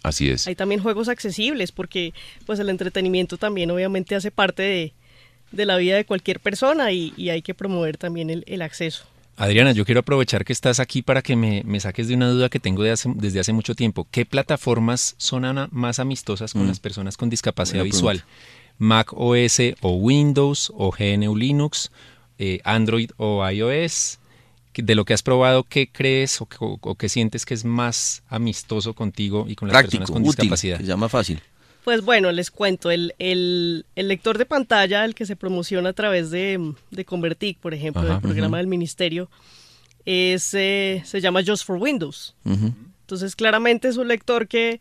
Así 0.03 0.29
es. 0.29 0.45
Hay 0.47 0.55
también 0.55 0.81
juegos 0.81 1.07
accesibles 1.07 1.71
porque 1.71 2.13
pues 2.45 2.59
el 2.59 2.67
entretenimiento 2.67 3.37
también 3.37 3.71
obviamente 3.71 4.15
hace 4.15 4.31
parte 4.31 4.93
de, 5.53 5.65
la 5.65 5.77
vida 5.77 5.95
de 5.95 6.03
cualquier 6.03 6.41
persona 6.41 6.91
y, 6.91 7.29
hay 7.29 7.41
que 7.41 7.53
promover 7.53 7.95
también 7.95 8.43
el 8.45 8.61
acceso. 8.61 9.05
Adriana, 9.37 9.71
yo 9.71 9.85
quiero 9.85 10.01
aprovechar 10.01 10.45
que 10.45 10.53
estás 10.53 10.79
aquí 10.79 11.01
para 11.01 11.21
que 11.21 11.35
me, 11.35 11.79
saques 11.79 12.07
de 12.07 12.15
una 12.15 12.29
duda 12.29 12.49
que 12.49 12.59
tengo 12.59 12.83
desde 12.83 13.39
hace 13.39 13.53
mucho 13.53 13.75
tiempo. 13.75 14.07
¿Qué 14.11 14.25
plataformas 14.25 15.15
son 15.17 15.69
más 15.71 15.99
amistosas 15.99 16.53
con 16.53 16.65
mm. 16.65 16.67
las 16.67 16.79
personas 16.79 17.17
con 17.17 17.29
discapacidad 17.29 17.83
visual? 17.83 18.23
¿Mac 18.77 19.13
OS 19.13 19.59
o 19.81 19.91
Windows 19.95 20.71
o 20.75 20.91
GNU 20.91 21.35
Linux, 21.35 21.91
eh, 22.39 22.61
Android 22.63 23.11
o 23.17 23.47
iOS? 23.47 24.19
De 24.73 24.95
lo 24.95 25.05
que 25.05 25.13
has 25.13 25.21
probado, 25.21 25.63
¿qué 25.63 25.89
crees 25.91 26.39
o, 26.41 26.95
qué 26.95 27.09
sientes 27.09 27.45
que 27.45 27.53
es 27.53 27.65
más 27.65 28.23
amistoso 28.29 28.93
contigo 28.93 29.45
y 29.47 29.55
con 29.55 29.67
las 29.67 29.81
personas 29.81 30.09
con 30.09 30.23
discapacidad? 30.23 30.77
Se 30.77 30.85
llama 30.85 31.09
fácil. 31.09 31.41
Pues 31.83 32.03
bueno, 32.03 32.31
les 32.31 32.51
cuento, 32.51 32.91
el, 32.91 33.15
el, 33.17 33.85
lector 33.95 34.37
de 34.37 34.45
pantalla, 34.45 35.03
el 35.03 35.15
que 35.15 35.25
se 35.25 35.35
promociona 35.35 35.89
a 35.89 35.93
través 35.93 36.29
de, 36.29 36.73
de 36.91 37.05
Convertic, 37.05 37.57
por 37.57 37.73
ejemplo, 37.73 38.03
del 38.03 38.21
programa 38.21 38.57
del 38.57 38.67
ministerio, 38.67 39.29
es, 40.05 40.53
eh, 40.53 41.01
se 41.05 41.21
llama 41.21 41.41
Just 41.45 41.65
for 41.65 41.77
Windows. 41.77 42.35
Entonces, 42.45 43.35
claramente 43.35 43.87
es 43.87 43.97
un 43.97 44.07
lector 44.07 44.47
que 44.47 44.79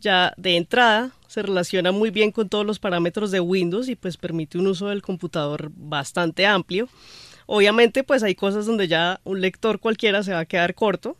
ya 0.00 0.34
de 0.36 0.56
entrada 0.56 1.12
se 1.28 1.42
relaciona 1.42 1.92
muy 1.92 2.10
bien 2.10 2.32
con 2.32 2.48
todos 2.48 2.66
los 2.66 2.78
parámetros 2.78 3.30
de 3.30 3.40
Windows 3.40 3.88
y 3.88 3.94
pues 3.96 4.16
permite 4.16 4.58
un 4.58 4.66
uso 4.66 4.88
del 4.88 5.00
computador 5.00 5.70
bastante 5.74 6.44
amplio. 6.44 6.88
Obviamente, 7.46 8.02
pues 8.02 8.22
hay 8.22 8.34
cosas 8.34 8.66
donde 8.66 8.88
ya 8.88 9.20
un 9.24 9.40
lector 9.40 9.78
cualquiera 9.78 10.22
se 10.22 10.32
va 10.32 10.40
a 10.40 10.44
quedar 10.44 10.74
corto. 10.74 11.16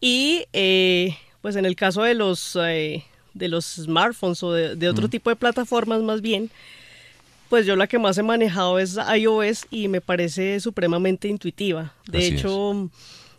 Y 0.00 0.44
eh, 0.52 1.16
pues 1.40 1.56
en 1.56 1.64
el 1.64 1.76
caso 1.76 2.02
de 2.02 2.14
los... 2.14 2.56
Eh, 2.60 3.04
de 3.34 3.48
los 3.48 3.64
smartphones 3.64 4.42
o 4.42 4.52
de, 4.52 4.88
otro 4.88 5.08
tipo 5.08 5.28
de 5.28 5.36
plataformas 5.36 6.00
más 6.02 6.20
bien, 6.20 6.50
pues 7.48 7.66
yo 7.66 7.76
la 7.76 7.86
que 7.86 7.98
más 7.98 8.16
he 8.16 8.22
manejado 8.22 8.78
es 8.78 8.96
iOS 8.96 9.66
y 9.70 9.88
me 9.88 10.00
parece 10.00 10.58
supremamente 10.60 11.28
intuitiva. 11.28 11.92
De 12.06 12.26
hecho, 12.26 12.90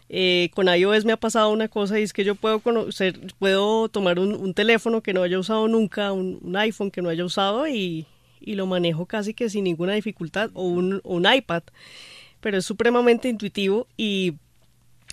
eh, 0.09 0.49
con 0.53 0.67
iOS 0.67 1.05
me 1.05 1.13
ha 1.13 1.17
pasado 1.17 1.49
una 1.49 1.67
cosa 1.67 1.99
y 1.99 2.03
es 2.03 2.13
que 2.13 2.23
yo 2.23 2.35
puedo 2.35 2.59
conocer, 2.59 3.19
puedo 3.39 3.89
tomar 3.89 4.19
un, 4.19 4.53
teléfono 4.53 5.01
que 5.01 5.13
no 5.13 5.23
haya 5.23 5.39
usado 5.39 5.67
nunca, 5.67 6.11
un, 6.11 6.55
iPhone 6.55 6.91
que 6.91 7.01
no 7.01 7.09
haya 7.09 7.25
usado 7.25 7.67
y, 7.67 8.05
lo 8.41 8.67
manejo 8.67 9.07
casi 9.07 9.33
que 9.33 9.49
sin 9.49 9.63
ninguna 9.63 9.93
dificultad 9.93 10.51
o 10.53 10.63
un, 10.63 11.01
un 11.03 11.25
iPad. 11.25 11.63
Pero 12.41 12.57
es 12.59 12.65
supremamente 12.65 13.27
intuitivo 13.27 13.87
y 13.97 14.35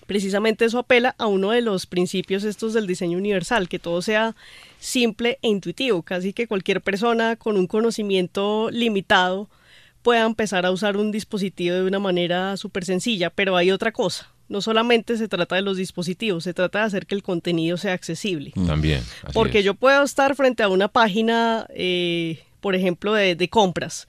precisamente 0.07 0.67
eso 0.67 0.79
apela 0.79 1.15
a 1.17 1.27
uno 1.27 1.51
de 1.51 1.63
los 1.63 1.87
principios 1.87 2.45
estos 2.45 2.75
del 2.75 2.87
diseño 2.87 3.17
universal, 3.17 3.69
que 3.69 3.79
todo 3.79 4.03
sea 4.03 4.37
simple 4.83 5.39
e 5.43 5.49
intuitivo, 5.49 6.03
casi 6.03 6.33
que 6.33 6.49
cualquier 6.49 6.81
persona 6.81 7.37
con 7.37 7.57
un 7.57 7.69
conocimiento 7.69 8.69
limitado 8.71 9.49
pueda 10.03 10.27
empezar 10.27 10.67
a 10.67 10.73
usar 10.73 10.97
un 10.97 11.13
dispositivo 11.13 11.77
de 11.77 11.85
una 11.85 12.01
manera 12.01 12.57
súper 12.57 12.85
sencilla, 12.85 13.31
pero 13.31 13.57
hay 13.57 13.71
otra 13.71 13.93
cosa. 13.93 14.29
No 14.49 14.61
solamente 14.61 15.17
se 15.17 15.29
trata 15.29 15.55
de 15.55 15.63
los 15.63 15.77
dispositivos, 15.77 16.43
se 16.43 16.53
trata 16.53 16.81
de 16.81 16.87
hacer 16.87 17.07
que 17.07 17.15
el 17.15 17.23
contenido 17.23 17.77
sea 17.77 17.93
accesible. 17.93 18.53
También. 18.67 19.03
Porque 19.33 19.63
yo 19.63 19.75
puedo 19.75 20.03
estar 20.03 20.35
frente 20.35 20.65
a 20.65 20.69
una 20.69 20.89
página, 20.89 21.67
eh, 21.71 22.41
por 22.61 22.75
ejemplo, 22.75 23.15
de, 23.15 23.37
de 23.37 23.49
compras 23.49 24.09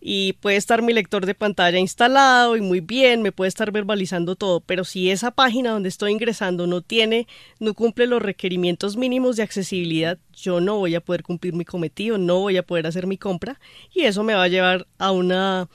y 0.00 0.32
puede 0.34 0.56
estar 0.56 0.80
mi 0.80 0.94
lector 0.94 1.26
de 1.26 1.34
pantalla 1.34 1.78
instalado 1.78 2.56
y 2.56 2.62
muy 2.62 2.80
bien, 2.80 3.20
me 3.20 3.32
puede 3.32 3.48
estar 3.48 3.70
verbalizando 3.70 4.34
todo, 4.34 4.60
pero 4.60 4.84
si 4.84 5.10
esa 5.10 5.30
página 5.30 5.72
donde 5.72 5.90
estoy 5.90 6.12
ingresando 6.12 6.66
no 6.66 6.80
tiene, 6.80 7.28
no 7.58 7.74
cumple 7.74 8.06
los 8.06 8.22
requerimientos 8.22 8.96
mínimos 8.96 9.36
de 9.36 9.42
accesibilidad, 9.42 10.18
yo 10.32 10.60
no 10.60 10.78
voy 10.78 10.94
a 10.94 11.02
poder 11.02 11.22
cumplir 11.22 11.52
mi 11.52 11.66
cometido, 11.66 12.16
no 12.16 12.38
voy 12.38 12.56
a 12.56 12.62
poder 12.62 12.86
hacer 12.86 13.06
mi 13.06 13.18
compra 13.18 13.60
y 13.92 14.02
eso 14.02 14.22
me 14.22 14.34
va 14.34 14.44
a 14.44 14.48
llevar 14.48 14.86
a 14.98 15.12
una 15.12 15.68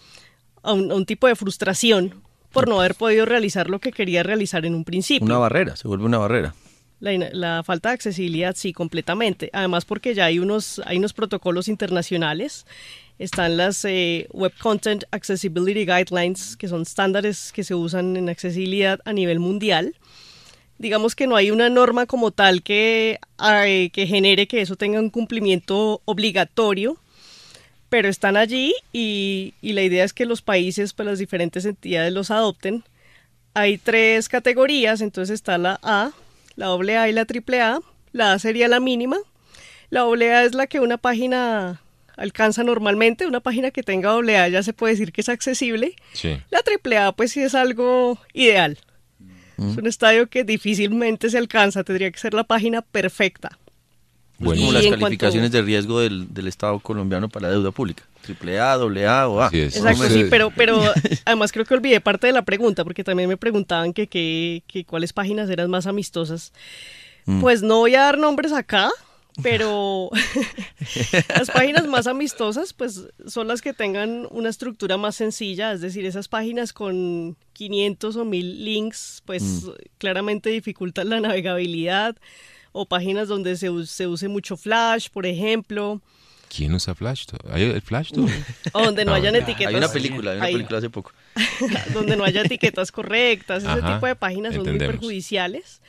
a 0.63 0.73
un, 0.73 1.05
tipo 1.05 1.27
de 1.27 1.35
frustración 1.35 2.23
por 2.51 2.67
no 2.67 2.79
haber 2.79 2.95
podido 2.95 3.25
realizar 3.27 3.69
lo 3.69 3.79
que 3.79 3.91
quería 3.91 4.23
realizar 4.23 4.65
en 4.65 4.73
un 4.73 4.83
principio. 4.83 5.23
Una 5.23 5.37
barrera, 5.37 5.75
se 5.75 5.87
vuelve 5.87 6.05
una 6.05 6.17
barrera. 6.17 6.55
La, 6.99 7.11
la, 7.31 7.63
falta 7.63 7.89
de 7.89 7.95
accesibilidad, 7.95 8.55
sí, 8.55 8.73
completamente. 8.73 9.51
Además, 9.53 9.85
porque 9.85 10.15
ya 10.15 10.25
hay 10.25 10.39
unos, 10.39 10.81
hay 10.85 10.97
unos 10.97 11.13
protocolos 11.13 11.67
internacionales 11.67 12.65
están 13.19 13.57
las 13.57 13.85
eh, 13.85 14.27
Web 14.31 14.53
Content 14.59 15.03
Accessibility 15.11 15.85
Guidelines, 15.85 16.57
que 16.57 16.67
son 16.67 16.81
estándares 16.81 17.51
que 17.51 17.63
se 17.63 17.75
usan 17.75 18.17
en 18.17 18.29
accesibilidad 18.29 18.99
a 19.05 19.13
nivel 19.13 19.39
mundial. 19.39 19.95
Digamos 20.77 21.15
que 21.15 21.25
no 21.25 21.37
hay 21.37 21.51
una 21.51 21.69
norma 21.69 22.05
como 22.05 22.31
tal 22.31 22.61
que, 22.61 23.19
que 23.39 24.07
genere 24.07 24.47
que 24.47 24.61
eso 24.61 24.75
tenga 24.75 24.99
un 24.99 25.09
cumplimiento 25.09 26.01
obligatorio, 26.03 26.97
pero 27.87 28.09
están 28.09 28.35
allí 28.35 28.73
y, 28.91 29.53
la 29.61 29.83
idea 29.83 30.03
es 30.03 30.11
que 30.11 30.25
los 30.25 30.41
países, 30.41 30.93
pues 30.93 31.05
las 31.07 31.19
diferentes 31.19 31.63
entidades 31.63 32.11
los 32.11 32.29
adopten. 32.29 32.83
Hay 33.53 33.77
tres 33.77 34.27
categorías, 34.27 34.99
entonces 34.99 35.35
está 35.35 35.57
la 35.57 35.79
A, 35.81 36.11
la 36.57 36.67
AA 36.67 37.09
y 37.09 37.13
la 37.13 37.25
AAA. 37.25 37.79
La 38.11 38.33
A 38.33 38.39
sería 38.39 38.67
la 38.67 38.81
mínima. 38.81 39.17
La 39.89 40.01
AA 40.01 40.43
es 40.43 40.55
la 40.55 40.67
que 40.67 40.81
una 40.81 40.97
página 40.97 41.81
alcanza 42.17 42.63
normalmente. 42.63 43.25
Una 43.25 43.39
página 43.39 43.71
que 43.71 43.83
tenga 43.83 44.11
doble 44.11 44.37
A 44.37 44.47
ya 44.47 44.63
se 44.63 44.73
puede 44.73 44.93
decir 44.93 45.11
que 45.11 45.21
es 45.21 45.29
accesible. 45.29 45.95
La 46.49 46.61
triple 46.63 46.97
A 46.97 47.11
pues 47.11 47.31
sí 47.31 47.41
es 47.41 47.55
algo 47.55 48.19
ideal. 48.33 48.77
Mm. 49.57 49.71
Es 49.71 49.77
un 49.77 49.87
estadio 49.87 50.27
que 50.27 50.43
difícilmente 50.43 51.29
se 51.29 51.37
alcanza, 51.37 51.83
tendría 51.83 52.11
que 52.11 52.19
ser 52.19 52.33
la 52.33 52.43
página 52.43 52.81
perfecta. 52.81 53.57
Bueno. 54.37 54.61
Como 54.61 54.73
las 54.73 54.85
calificaciones 54.87 55.51
de 55.51 55.61
riesgo 55.61 56.01
del, 56.01 56.47
Estado 56.47 56.79
colombiano 56.79 57.29
para 57.29 57.47
la 57.47 57.53
deuda 57.53 57.71
pública. 57.71 58.03
Triple 58.21 58.59
A, 58.59 58.75
doble 58.75 59.07
A 59.07 59.29
o 59.29 59.39
A. 59.41 59.49
Exacto, 59.53 60.09
sí, 60.09 60.25
pero, 60.29 60.51
pero 60.51 60.81
además 61.25 61.51
creo 61.51 61.63
que 61.63 61.73
olvidé 61.73 62.01
parte 62.01 62.27
de 62.27 62.33
la 62.33 62.41
pregunta, 62.41 62.83
porque 62.83 63.03
también 63.03 63.29
me 63.29 63.37
preguntaban 63.37 63.93
que, 63.93 64.07
que, 64.07 64.63
que 64.67 64.83
cuáles 64.83 65.13
páginas 65.13 65.49
eran 65.49 65.69
más 65.69 65.87
amistosas. 65.87 66.51
Mm. 67.25 67.39
Pues 67.39 67.61
no 67.61 67.77
voy 67.77 67.95
a 67.95 68.01
dar 68.01 68.17
nombres 68.17 68.51
acá, 68.51 68.89
pero 69.41 70.09
las 71.35 71.51
páginas 71.51 71.87
más 71.87 72.07
amistosas 72.07 72.73
pues 72.73 73.07
son 73.27 73.47
las 73.47 73.61
que 73.61 73.73
tengan 73.73 74.27
una 74.31 74.49
estructura 74.49 74.97
más 74.97 75.15
sencilla, 75.15 75.73
es 75.73 75.81
decir, 75.81 76.05
esas 76.05 76.27
páginas 76.27 76.73
con 76.73 77.37
500 77.53 78.15
o 78.15 78.25
1000 78.25 78.65
links 78.65 79.21
pues 79.25 79.43
mm. 79.63 79.71
claramente 79.97 80.49
dificultan 80.49 81.09
la 81.09 81.19
navegabilidad 81.19 82.15
o 82.71 82.85
páginas 82.85 83.27
donde 83.27 83.55
se, 83.55 83.69
se 83.85 84.07
use 84.07 84.27
mucho 84.27 84.57
flash, 84.57 85.09
por 85.09 85.25
ejemplo. 85.25 86.01
¿Quién 86.49 86.73
usa 86.73 86.95
Flash? 86.95 87.25
¿Hay 87.51 87.63
el 87.63 87.81
Flash 87.81 88.11
todo? 88.11 88.27
O 88.73 88.83
donde 88.83 89.05
no, 89.05 89.13
hayan 89.13 89.35
etiquetas. 89.35 89.73
Hay 89.73 89.75
una 89.75 89.87
película, 89.87 90.31
hay 90.31 90.37
una 90.37 90.45
película 90.47 90.77
hace 90.79 90.89
poco. 90.89 91.11
donde 91.93 92.15
no 92.15 92.23
haya 92.23 92.41
etiquetas 92.41 92.91
correctas, 92.91 93.63
ese 93.63 93.81
tipo 93.81 94.05
de 94.05 94.15
páginas 94.15 94.55
son 94.55 94.63
muy 94.63 94.77
perjudiciales. 94.77 95.81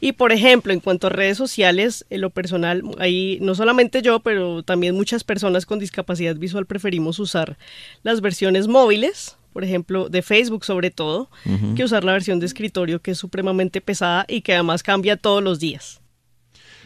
Y 0.00 0.12
por 0.12 0.32
ejemplo, 0.32 0.72
en 0.72 0.80
cuanto 0.80 1.06
a 1.06 1.10
redes 1.10 1.38
sociales, 1.38 2.04
en 2.10 2.20
lo 2.20 2.30
personal, 2.30 2.82
ahí 2.98 3.38
no 3.40 3.54
solamente 3.54 4.02
yo, 4.02 4.20
pero 4.20 4.62
también 4.62 4.94
muchas 4.94 5.24
personas 5.24 5.66
con 5.66 5.78
discapacidad 5.78 6.36
visual 6.36 6.66
preferimos 6.66 7.18
usar 7.18 7.56
las 8.02 8.20
versiones 8.20 8.68
móviles, 8.68 9.36
por 9.52 9.64
ejemplo, 9.64 10.08
de 10.08 10.22
Facebook 10.22 10.64
sobre 10.64 10.90
todo, 10.90 11.30
que 11.76 11.84
usar 11.84 12.04
la 12.04 12.12
versión 12.12 12.40
de 12.40 12.46
escritorio 12.46 13.00
que 13.00 13.12
es 13.12 13.18
supremamente 13.18 13.80
pesada 13.80 14.26
y 14.28 14.42
que 14.42 14.52
además 14.52 14.82
cambia 14.82 15.16
todos 15.16 15.42
los 15.42 15.58
días. 15.58 16.00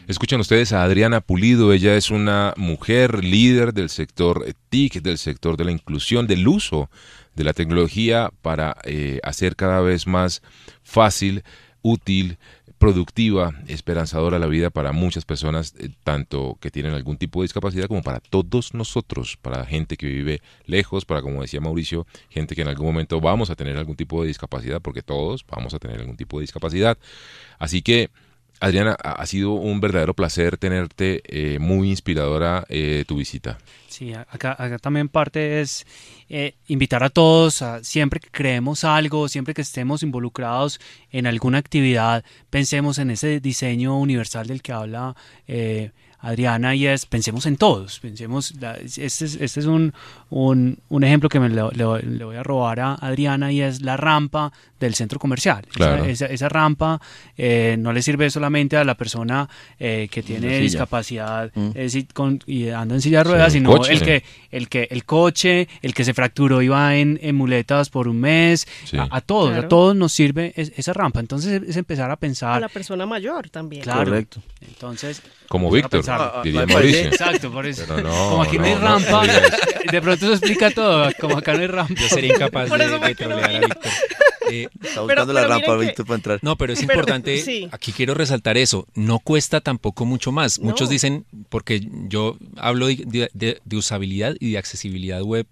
Escuchan 0.08 0.40
ustedes 0.40 0.72
a 0.72 0.84
Adriana 0.84 1.20
Pulido, 1.20 1.70
ella 1.70 1.94
es 1.94 2.10
una 2.10 2.54
mujer 2.56 3.22
líder 3.22 3.74
del 3.74 3.90
sector 3.90 4.42
TIC, 4.70 5.02
del 5.02 5.18
sector 5.18 5.58
de 5.58 5.66
la 5.66 5.70
inclusión, 5.70 6.26
del 6.26 6.48
uso 6.48 6.88
de 7.34 7.44
la 7.44 7.52
tecnología 7.52 8.30
para 8.40 8.78
eh, 8.84 9.20
hacer 9.22 9.54
cada 9.54 9.82
vez 9.82 10.06
más 10.06 10.40
fácil, 10.82 11.44
útil, 11.82 12.38
productiva, 12.78 13.52
esperanzadora 13.66 14.38
la 14.38 14.46
vida 14.46 14.70
para 14.70 14.92
muchas 14.92 15.26
personas, 15.26 15.74
eh, 15.78 15.90
tanto 16.04 16.56
que 16.58 16.70
tienen 16.70 16.94
algún 16.94 17.18
tipo 17.18 17.42
de 17.42 17.44
discapacidad 17.44 17.86
como 17.86 18.02
para 18.02 18.20
todos 18.20 18.72
nosotros, 18.72 19.36
para 19.36 19.66
gente 19.66 19.98
que 19.98 20.06
vive 20.06 20.40
lejos, 20.64 21.04
para, 21.04 21.20
como 21.20 21.42
decía 21.42 21.60
Mauricio, 21.60 22.06
gente 22.30 22.54
que 22.54 22.62
en 22.62 22.68
algún 22.68 22.86
momento 22.86 23.20
vamos 23.20 23.50
a 23.50 23.56
tener 23.56 23.76
algún 23.76 23.96
tipo 23.96 24.22
de 24.22 24.28
discapacidad, 24.28 24.80
porque 24.80 25.02
todos 25.02 25.44
vamos 25.46 25.74
a 25.74 25.78
tener 25.78 26.00
algún 26.00 26.16
tipo 26.16 26.38
de 26.38 26.44
discapacidad. 26.44 26.96
Así 27.58 27.82
que 27.82 28.08
Adriana, 28.60 28.96
ha 29.02 29.26
sido 29.26 29.52
un 29.52 29.80
verdadero 29.80 30.14
placer 30.14 30.56
tenerte, 30.56 31.22
eh, 31.24 31.58
muy 31.58 31.90
inspiradora 31.90 32.64
eh, 32.68 33.04
tu 33.06 33.16
visita. 33.16 33.58
Sí, 33.88 34.12
acá, 34.14 34.56
también 34.80 35.08
parte 35.08 35.60
es 35.60 35.86
eh, 36.28 36.54
invitar 36.66 37.02
a 37.02 37.10
todos, 37.10 37.62
a, 37.62 37.82
siempre 37.82 38.20
que 38.20 38.30
creemos 38.30 38.84
algo, 38.84 39.28
siempre 39.28 39.54
que 39.54 39.62
estemos 39.62 40.02
involucrados 40.02 40.80
en 41.10 41.26
alguna 41.26 41.58
actividad, 41.58 42.24
pensemos 42.50 42.98
en 42.98 43.10
ese 43.10 43.40
diseño 43.40 43.98
universal 43.98 44.46
del 44.46 44.62
que 44.62 44.72
habla 44.72 45.16
Adriana 46.20 46.74
y 46.74 46.86
es 46.86 47.06
pensemos 47.06 47.46
en 47.46 47.56
todos, 47.56 48.00
pensemos, 48.00 48.52
este 48.84 49.04
es, 49.04 49.22
este 49.22 49.60
es 49.60 49.66
un, 49.66 49.94
un, 50.30 50.78
un, 50.88 51.04
ejemplo 51.04 51.28
que 51.28 51.38
me 51.38 51.48
le, 51.48 51.62
voy 51.62 52.36
a 52.36 52.42
robar 52.42 52.80
a 52.80 52.94
Adriana 52.94 53.52
y 53.52 53.62
es 53.62 53.82
la 53.82 53.96
rampa 53.96 54.52
del 54.80 54.94
centro 54.94 55.18
comercial. 55.20 55.64
Esa, 56.06 56.26
esa, 56.26 56.48
rampa 56.48 57.00
eh, 57.36 57.76
no 57.78 57.92
le 57.92 58.02
sirve 58.02 58.30
solamente 58.30 58.76
a 58.76 58.84
la 58.84 58.96
persona 58.96 59.48
eh, 59.78 60.08
que 60.10 60.22
tiene 60.22 60.58
discapacidad 60.58 61.52
mm. 61.54 61.70
con, 62.12 62.40
y 62.46 62.68
anda 62.68 62.96
en 62.96 63.00
silla 63.00 63.18
de 63.18 63.24
ruedas, 63.24 63.52
sino 63.52 63.84
el, 63.84 64.02
que, 64.02 64.24
el 64.50 64.68
que 64.68 64.88
el 64.90 65.04
coche, 65.04 65.68
el 65.82 65.94
que 65.94 66.04
se 66.04 66.14
fracturó 66.14 66.62
y 66.62 66.68
va 66.68 66.96
en, 66.96 67.18
muletas 67.34 67.90
por 67.90 68.08
un 68.08 68.20
mes, 68.20 68.66
a, 69.10 69.20
todos, 69.20 69.56
a 69.56 69.68
todos 69.68 69.94
nos 69.94 70.12
sirve 70.12 70.52
esa 70.56 70.92
rampa. 70.92 71.20
Entonces 71.20 71.62
es 71.62 71.76
empezar 71.76 72.10
a 72.10 72.16
pensar... 72.16 72.56
A 72.56 72.60
la 72.60 72.68
persona 72.68 73.06
mayor 73.06 73.50
también. 73.50 73.82
Claro. 73.82 74.04
Correcto. 74.04 74.42
Entonces... 74.60 75.22
Como 75.48 75.70
Víctor, 75.70 76.04
diría 76.44 76.66
Mauricio. 76.66 77.08
Exacto, 77.08 77.50
por 77.50 77.66
eso. 77.66 77.84
Como 77.86 78.42
aquí 78.42 78.58
no, 78.58 78.64
hay 78.64 78.74
rampa, 78.74 79.22
de 79.90 80.02
pronto 80.02 80.26
eso 80.26 80.34
explica 80.34 80.70
todo. 80.70 81.10
Como 81.18 81.38
acá 81.38 81.54
no 81.54 81.60
hay 81.60 81.66
rampa. 81.66 81.94
Yo 81.94 82.08
sería 82.08 82.34
incapaz 82.34 82.68
de, 82.70 82.98
de 82.98 83.14
trolear 83.14 83.56
a 83.56 83.60
Víctor. 83.60 83.92
Eh, 84.50 84.66
Está 84.80 85.02
buscando 85.02 85.34
la 85.34 85.46
rampa, 85.46 85.76
Víctor, 85.76 86.06
para 86.06 86.16
entrar. 86.16 86.38
No, 86.40 86.56
pero 86.56 86.72
es 86.72 86.82
importante, 86.82 87.68
aquí 87.70 87.92
quiero 87.92 88.14
resaltar 88.14 88.56
eso, 88.56 88.86
no 88.94 89.18
cuesta 89.18 89.60
tampoco 89.60 90.06
mucho 90.06 90.32
más. 90.32 90.58
Muchos 90.58 90.88
dicen, 90.88 91.26
porque 91.50 91.86
yo 92.08 92.38
hablo 92.56 92.86
de, 92.86 93.60
usabilidad 93.72 94.36
y 94.40 94.52
de 94.52 94.58
accesibilidad 94.58 95.20
web 95.20 95.46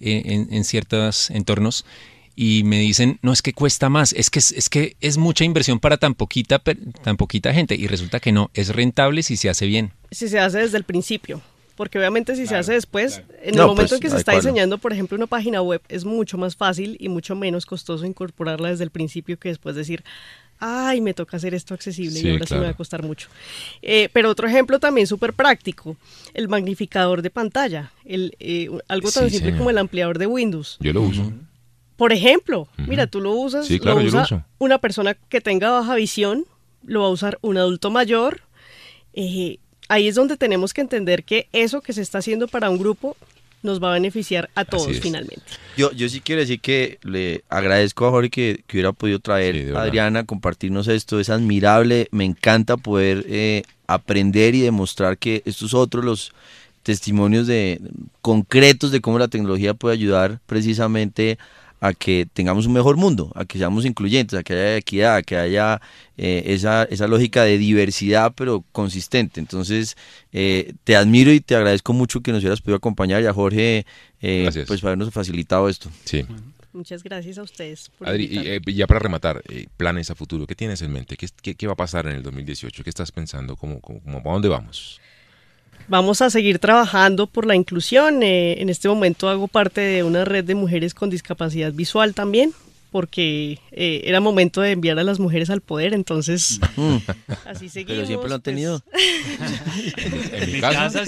eh, 0.00 0.22
en, 0.24 0.52
en 0.52 0.64
ciertos 0.64 1.30
entornos, 1.30 1.84
y 2.34 2.64
me 2.64 2.78
dicen, 2.78 3.18
no 3.22 3.32
es 3.32 3.42
que 3.42 3.52
cuesta 3.52 3.88
más, 3.88 4.12
es 4.12 4.30
que 4.30 4.38
es, 4.38 4.68
que 4.68 4.96
es 5.00 5.18
mucha 5.18 5.44
inversión 5.44 5.80
para 5.80 5.96
tan 5.96 6.14
poquita, 6.14 6.58
tan 6.58 7.16
poquita 7.16 7.52
gente 7.52 7.74
y 7.74 7.86
resulta 7.86 8.20
que 8.20 8.32
no, 8.32 8.50
es 8.54 8.68
rentable 8.68 9.22
si 9.22 9.36
se 9.36 9.50
hace 9.50 9.66
bien. 9.66 9.92
Si 10.10 10.28
se 10.28 10.38
hace 10.38 10.58
desde 10.58 10.78
el 10.78 10.84
principio, 10.84 11.42
porque 11.76 11.98
obviamente 11.98 12.36
si 12.36 12.46
se 12.46 12.56
hace 12.56 12.72
después, 12.74 13.22
en 13.42 13.54
el 13.54 13.66
momento 13.66 13.82
pues, 13.82 13.92
en 13.92 14.00
que 14.00 14.10
se 14.10 14.16
está 14.16 14.34
diseñando, 14.34 14.78
por 14.78 14.92
ejemplo, 14.92 15.16
una 15.16 15.26
página 15.26 15.62
web, 15.62 15.82
es 15.88 16.04
mucho 16.04 16.38
más 16.38 16.56
fácil 16.56 16.96
y 17.00 17.08
mucho 17.08 17.36
menos 17.36 17.66
costoso 17.66 18.06
incorporarla 18.06 18.70
desde 18.70 18.84
el 18.84 18.90
principio 18.90 19.38
que 19.38 19.48
después 19.48 19.76
decir, 19.76 20.02
ay, 20.58 21.00
me 21.00 21.12
toca 21.12 21.36
hacer 21.36 21.54
esto 21.54 21.74
accesible 21.74 22.20
y 22.20 22.30
ahora 22.30 22.46
sí 22.46 22.54
me 22.54 22.60
va 22.60 22.68
a 22.68 22.74
costar 22.74 23.02
mucho. 23.02 23.28
Eh, 23.82 24.08
pero 24.12 24.30
otro 24.30 24.46
ejemplo 24.46 24.78
también 24.78 25.06
súper 25.06 25.32
práctico, 25.32 25.96
el 26.34 26.48
magnificador 26.48 27.20
de 27.20 27.30
pantalla, 27.30 27.92
el, 28.04 28.36
eh, 28.38 28.70
algo 28.88 29.10
tan 29.10 29.28
simple 29.28 29.56
como 29.56 29.70
el 29.70 29.78
ampliador 29.78 30.18
de 30.18 30.26
Windows. 30.26 30.76
Yo 30.80 30.92
lo 30.92 31.02
uso. 31.02 31.32
Por 32.02 32.12
ejemplo, 32.12 32.66
mira, 32.78 33.06
tú 33.06 33.20
lo 33.20 33.30
usas, 33.30 33.70
lo 33.70 33.94
usa 33.94 34.44
una 34.58 34.78
persona 34.78 35.14
que 35.14 35.40
tenga 35.40 35.70
baja 35.70 35.94
visión, 35.94 36.46
lo 36.84 37.02
va 37.02 37.06
a 37.06 37.10
usar 37.10 37.38
un 37.42 37.58
adulto 37.58 37.92
mayor. 37.92 38.40
Eh, 39.14 39.60
ahí 39.86 40.08
es 40.08 40.16
donde 40.16 40.36
tenemos 40.36 40.74
que 40.74 40.80
entender 40.80 41.22
que 41.22 41.46
eso 41.52 41.80
que 41.80 41.92
se 41.92 42.02
está 42.02 42.18
haciendo 42.18 42.48
para 42.48 42.70
un 42.70 42.78
grupo 42.78 43.16
nos 43.62 43.80
va 43.80 43.90
a 43.90 43.92
beneficiar 43.92 44.50
a 44.56 44.64
todos 44.64 44.98
finalmente. 44.98 45.44
Yo, 45.76 45.92
yo 45.92 46.08
sí 46.08 46.20
quiero 46.20 46.40
decir 46.40 46.60
que 46.60 46.98
le 47.02 47.44
agradezco 47.48 48.04
a 48.08 48.10
Jorge 48.10 48.30
que, 48.30 48.64
hubiera 48.72 48.92
podido 48.92 49.20
traer 49.20 49.72
a 49.76 49.82
Adriana, 49.82 50.26
compartirnos 50.26 50.88
esto, 50.88 51.20
es 51.20 51.30
admirable, 51.30 52.08
me 52.10 52.24
encanta 52.24 52.76
poder 52.78 53.24
eh, 53.28 53.62
aprender 53.86 54.56
y 54.56 54.62
demostrar 54.62 55.18
que 55.18 55.44
estos 55.44 55.72
otros 55.72 56.04
los 56.04 56.32
testimonios 56.82 57.46
de 57.46 57.80
concretos 58.22 58.90
de 58.90 59.00
cómo 59.00 59.20
la 59.20 59.28
tecnología 59.28 59.74
puede 59.74 59.94
ayudar 59.94 60.40
precisamente 60.46 61.38
a 61.38 61.61
que 61.92 62.28
tengamos 62.32 62.66
un 62.66 62.72
mejor 62.72 62.96
mundo, 62.96 63.32
a 63.34 63.44
que 63.44 63.58
seamos 63.58 63.84
incluyentes, 63.84 64.38
a 64.38 64.44
que 64.44 64.52
haya 64.52 64.76
equidad, 64.76 65.16
a 65.16 65.22
que 65.22 65.36
haya 65.36 65.80
eh, 66.16 66.44
esa, 66.46 66.84
esa 66.84 67.08
lógica 67.08 67.42
de 67.42 67.58
diversidad 67.58 68.34
pero 68.36 68.64
consistente. 68.70 69.40
Entonces, 69.40 69.96
eh, 70.32 70.74
te 70.84 70.94
admiro 70.94 71.32
y 71.32 71.40
te 71.40 71.56
agradezco 71.56 71.92
mucho 71.92 72.20
que 72.20 72.30
nos 72.30 72.40
hubieras 72.42 72.60
podido 72.60 72.76
acompañar 72.76 73.20
y 73.20 73.26
a 73.26 73.32
Jorge 73.32 73.84
eh, 74.20 74.48
pues 74.68 74.80
por 74.80 74.90
habernos 74.90 75.12
facilitado 75.12 75.68
esto. 75.68 75.90
Sí. 76.04 76.24
Muchas 76.72 77.02
gracias 77.02 77.36
a 77.38 77.42
ustedes. 77.42 77.90
Adri, 78.00 78.60
y, 78.64 78.74
ya 78.74 78.86
para 78.86 79.00
rematar, 79.00 79.42
planes 79.76 80.08
a 80.10 80.14
futuro, 80.14 80.46
¿qué 80.46 80.54
tienes 80.54 80.80
en 80.82 80.92
mente? 80.92 81.16
¿Qué, 81.16 81.56
qué, 81.56 81.66
va 81.66 81.72
a 81.72 81.76
pasar 81.76 82.06
en 82.06 82.14
el 82.14 82.22
2018? 82.22 82.84
¿Qué 82.84 82.90
estás 82.90 83.10
pensando? 83.10 83.56
¿Cómo, 83.56 83.80
cómo, 83.80 84.20
¿A 84.24 84.32
dónde 84.32 84.48
vamos? 84.48 85.00
Vamos 85.88 86.22
a 86.22 86.30
seguir 86.30 86.58
trabajando 86.58 87.26
por 87.26 87.46
la 87.46 87.54
inclusión. 87.54 88.22
Eh, 88.22 88.60
en 88.62 88.68
este 88.68 88.88
momento 88.88 89.28
hago 89.28 89.48
parte 89.48 89.80
de 89.80 90.02
una 90.02 90.24
red 90.24 90.44
de 90.44 90.54
mujeres 90.54 90.94
con 90.94 91.10
discapacidad 91.10 91.72
visual 91.72 92.14
también 92.14 92.52
porque 92.92 93.58
eh, 93.72 94.02
era 94.04 94.20
momento 94.20 94.60
de 94.60 94.72
enviar 94.72 94.98
a 94.98 95.02
las 95.02 95.18
mujeres 95.18 95.48
al 95.48 95.62
poder, 95.62 95.94
entonces 95.94 96.60
así 97.46 97.70
seguimos. 97.70 97.94
Pero 97.94 98.06
siempre 98.06 98.28
lo 98.28 98.34
han 98.36 98.42
tenido. 98.42 98.82
en 100.32 100.52
mi 100.52 100.60
casa. 100.60 101.02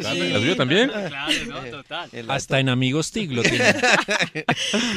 ¿La 0.00 0.56
también? 0.56 0.88
Claro, 0.88 1.32
no, 1.46 1.60
total. 1.70 2.10
Hasta 2.28 2.60
en 2.60 2.70
Amigos 2.70 3.12
TIC 3.12 3.30
lo 3.30 3.42
tienen. 3.42 3.76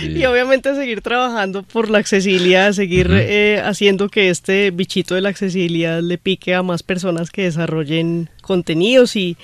Y 0.01 0.23
obviamente 0.25 0.73
seguir 0.73 1.01
trabajando 1.01 1.63
por 1.63 1.89
la 1.89 1.97
accesibilidad, 1.97 2.71
seguir 2.71 3.09
eh, 3.11 3.61
haciendo 3.63 4.07
que 4.07 4.29
este 4.29 4.71
bichito 4.71 5.15
de 5.15 5.21
la 5.21 5.29
accesibilidad 5.29 6.01
le 6.01 6.17
pique 6.17 6.55
a 6.55 6.63
más 6.63 6.81
personas 6.81 7.29
que 7.29 7.43
desarrollen 7.43 8.29
contenidos 8.41 9.17
y 9.17 9.35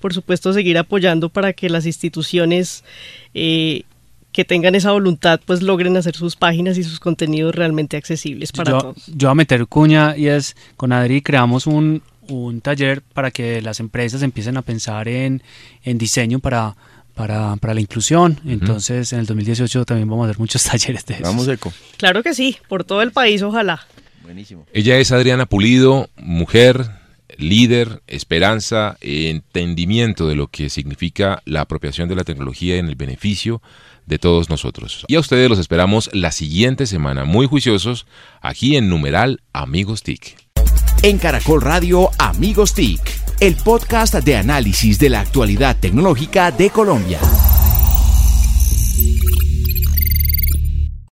por 0.00 0.14
supuesto 0.14 0.52
seguir 0.52 0.78
apoyando 0.78 1.28
para 1.28 1.52
que 1.52 1.68
las 1.68 1.86
instituciones 1.86 2.84
eh, 3.34 3.82
que 4.32 4.44
tengan 4.44 4.74
esa 4.74 4.92
voluntad, 4.92 5.40
pues 5.44 5.62
logren 5.62 5.96
hacer 5.96 6.14
sus 6.14 6.36
páginas 6.36 6.78
y 6.78 6.84
sus 6.84 7.00
contenidos 7.00 7.54
realmente 7.54 7.96
accesibles 7.96 8.52
para 8.52 8.78
todos. 8.78 9.06
Yo 9.08 9.28
voy 9.28 9.32
a 9.32 9.34
meter 9.34 9.66
cuña 9.66 10.16
y 10.16 10.28
es, 10.28 10.56
con 10.76 10.92
Adri 10.92 11.20
creamos 11.20 11.66
un, 11.66 12.02
un 12.28 12.60
taller 12.60 13.02
para 13.02 13.30
que 13.30 13.60
las 13.60 13.80
empresas 13.80 14.22
empiecen 14.22 14.56
a 14.56 14.62
pensar 14.62 15.08
en, 15.08 15.42
en 15.82 15.98
diseño 15.98 16.38
para, 16.38 16.76
para, 17.14 17.56
para, 17.56 17.74
la 17.74 17.80
inclusión. 17.80 18.38
Entonces, 18.46 19.12
en 19.12 19.20
el 19.20 19.26
2018 19.26 19.84
también 19.84 20.08
vamos 20.08 20.26
a 20.26 20.30
hacer 20.30 20.38
muchos 20.38 20.62
talleres 20.70 21.04
de 21.06 21.14
eso. 21.14 21.24
Vamos, 21.24 21.48
Eco. 21.48 21.72
Claro 21.96 22.22
que 22.22 22.34
sí, 22.34 22.56
por 22.68 22.84
todo 22.84 23.02
el 23.02 23.12
país, 23.12 23.42
ojalá. 23.42 23.86
Buenísimo. 24.22 24.64
Ella 24.72 24.98
es 24.98 25.10
Adriana 25.10 25.46
Pulido, 25.46 26.08
mujer, 26.16 26.88
líder, 27.36 28.02
esperanza, 28.06 28.96
entendimiento 29.00 30.28
de 30.28 30.36
lo 30.36 30.46
que 30.46 30.68
significa 30.68 31.42
la 31.46 31.62
apropiación 31.62 32.08
de 32.08 32.14
la 32.14 32.22
tecnología 32.22 32.76
en 32.76 32.86
el 32.86 32.94
beneficio 32.94 33.60
de 34.10 34.18
todos 34.18 34.50
nosotros. 34.50 35.06
Y 35.08 35.14
a 35.14 35.20
ustedes 35.20 35.48
los 35.48 35.58
esperamos 35.58 36.10
la 36.12 36.32
siguiente 36.32 36.84
semana, 36.84 37.24
muy 37.24 37.46
juiciosos, 37.46 38.06
aquí 38.42 38.76
en 38.76 38.90
numeral 38.90 39.40
Amigos 39.54 40.02
TIC. 40.02 40.36
En 41.02 41.16
Caracol 41.16 41.62
Radio 41.62 42.10
Amigos 42.18 42.74
TIC, 42.74 43.00
el 43.40 43.56
podcast 43.56 44.14
de 44.16 44.36
análisis 44.36 44.98
de 44.98 45.08
la 45.08 45.20
actualidad 45.20 45.78
tecnológica 45.80 46.50
de 46.50 46.68
Colombia. 46.68 47.20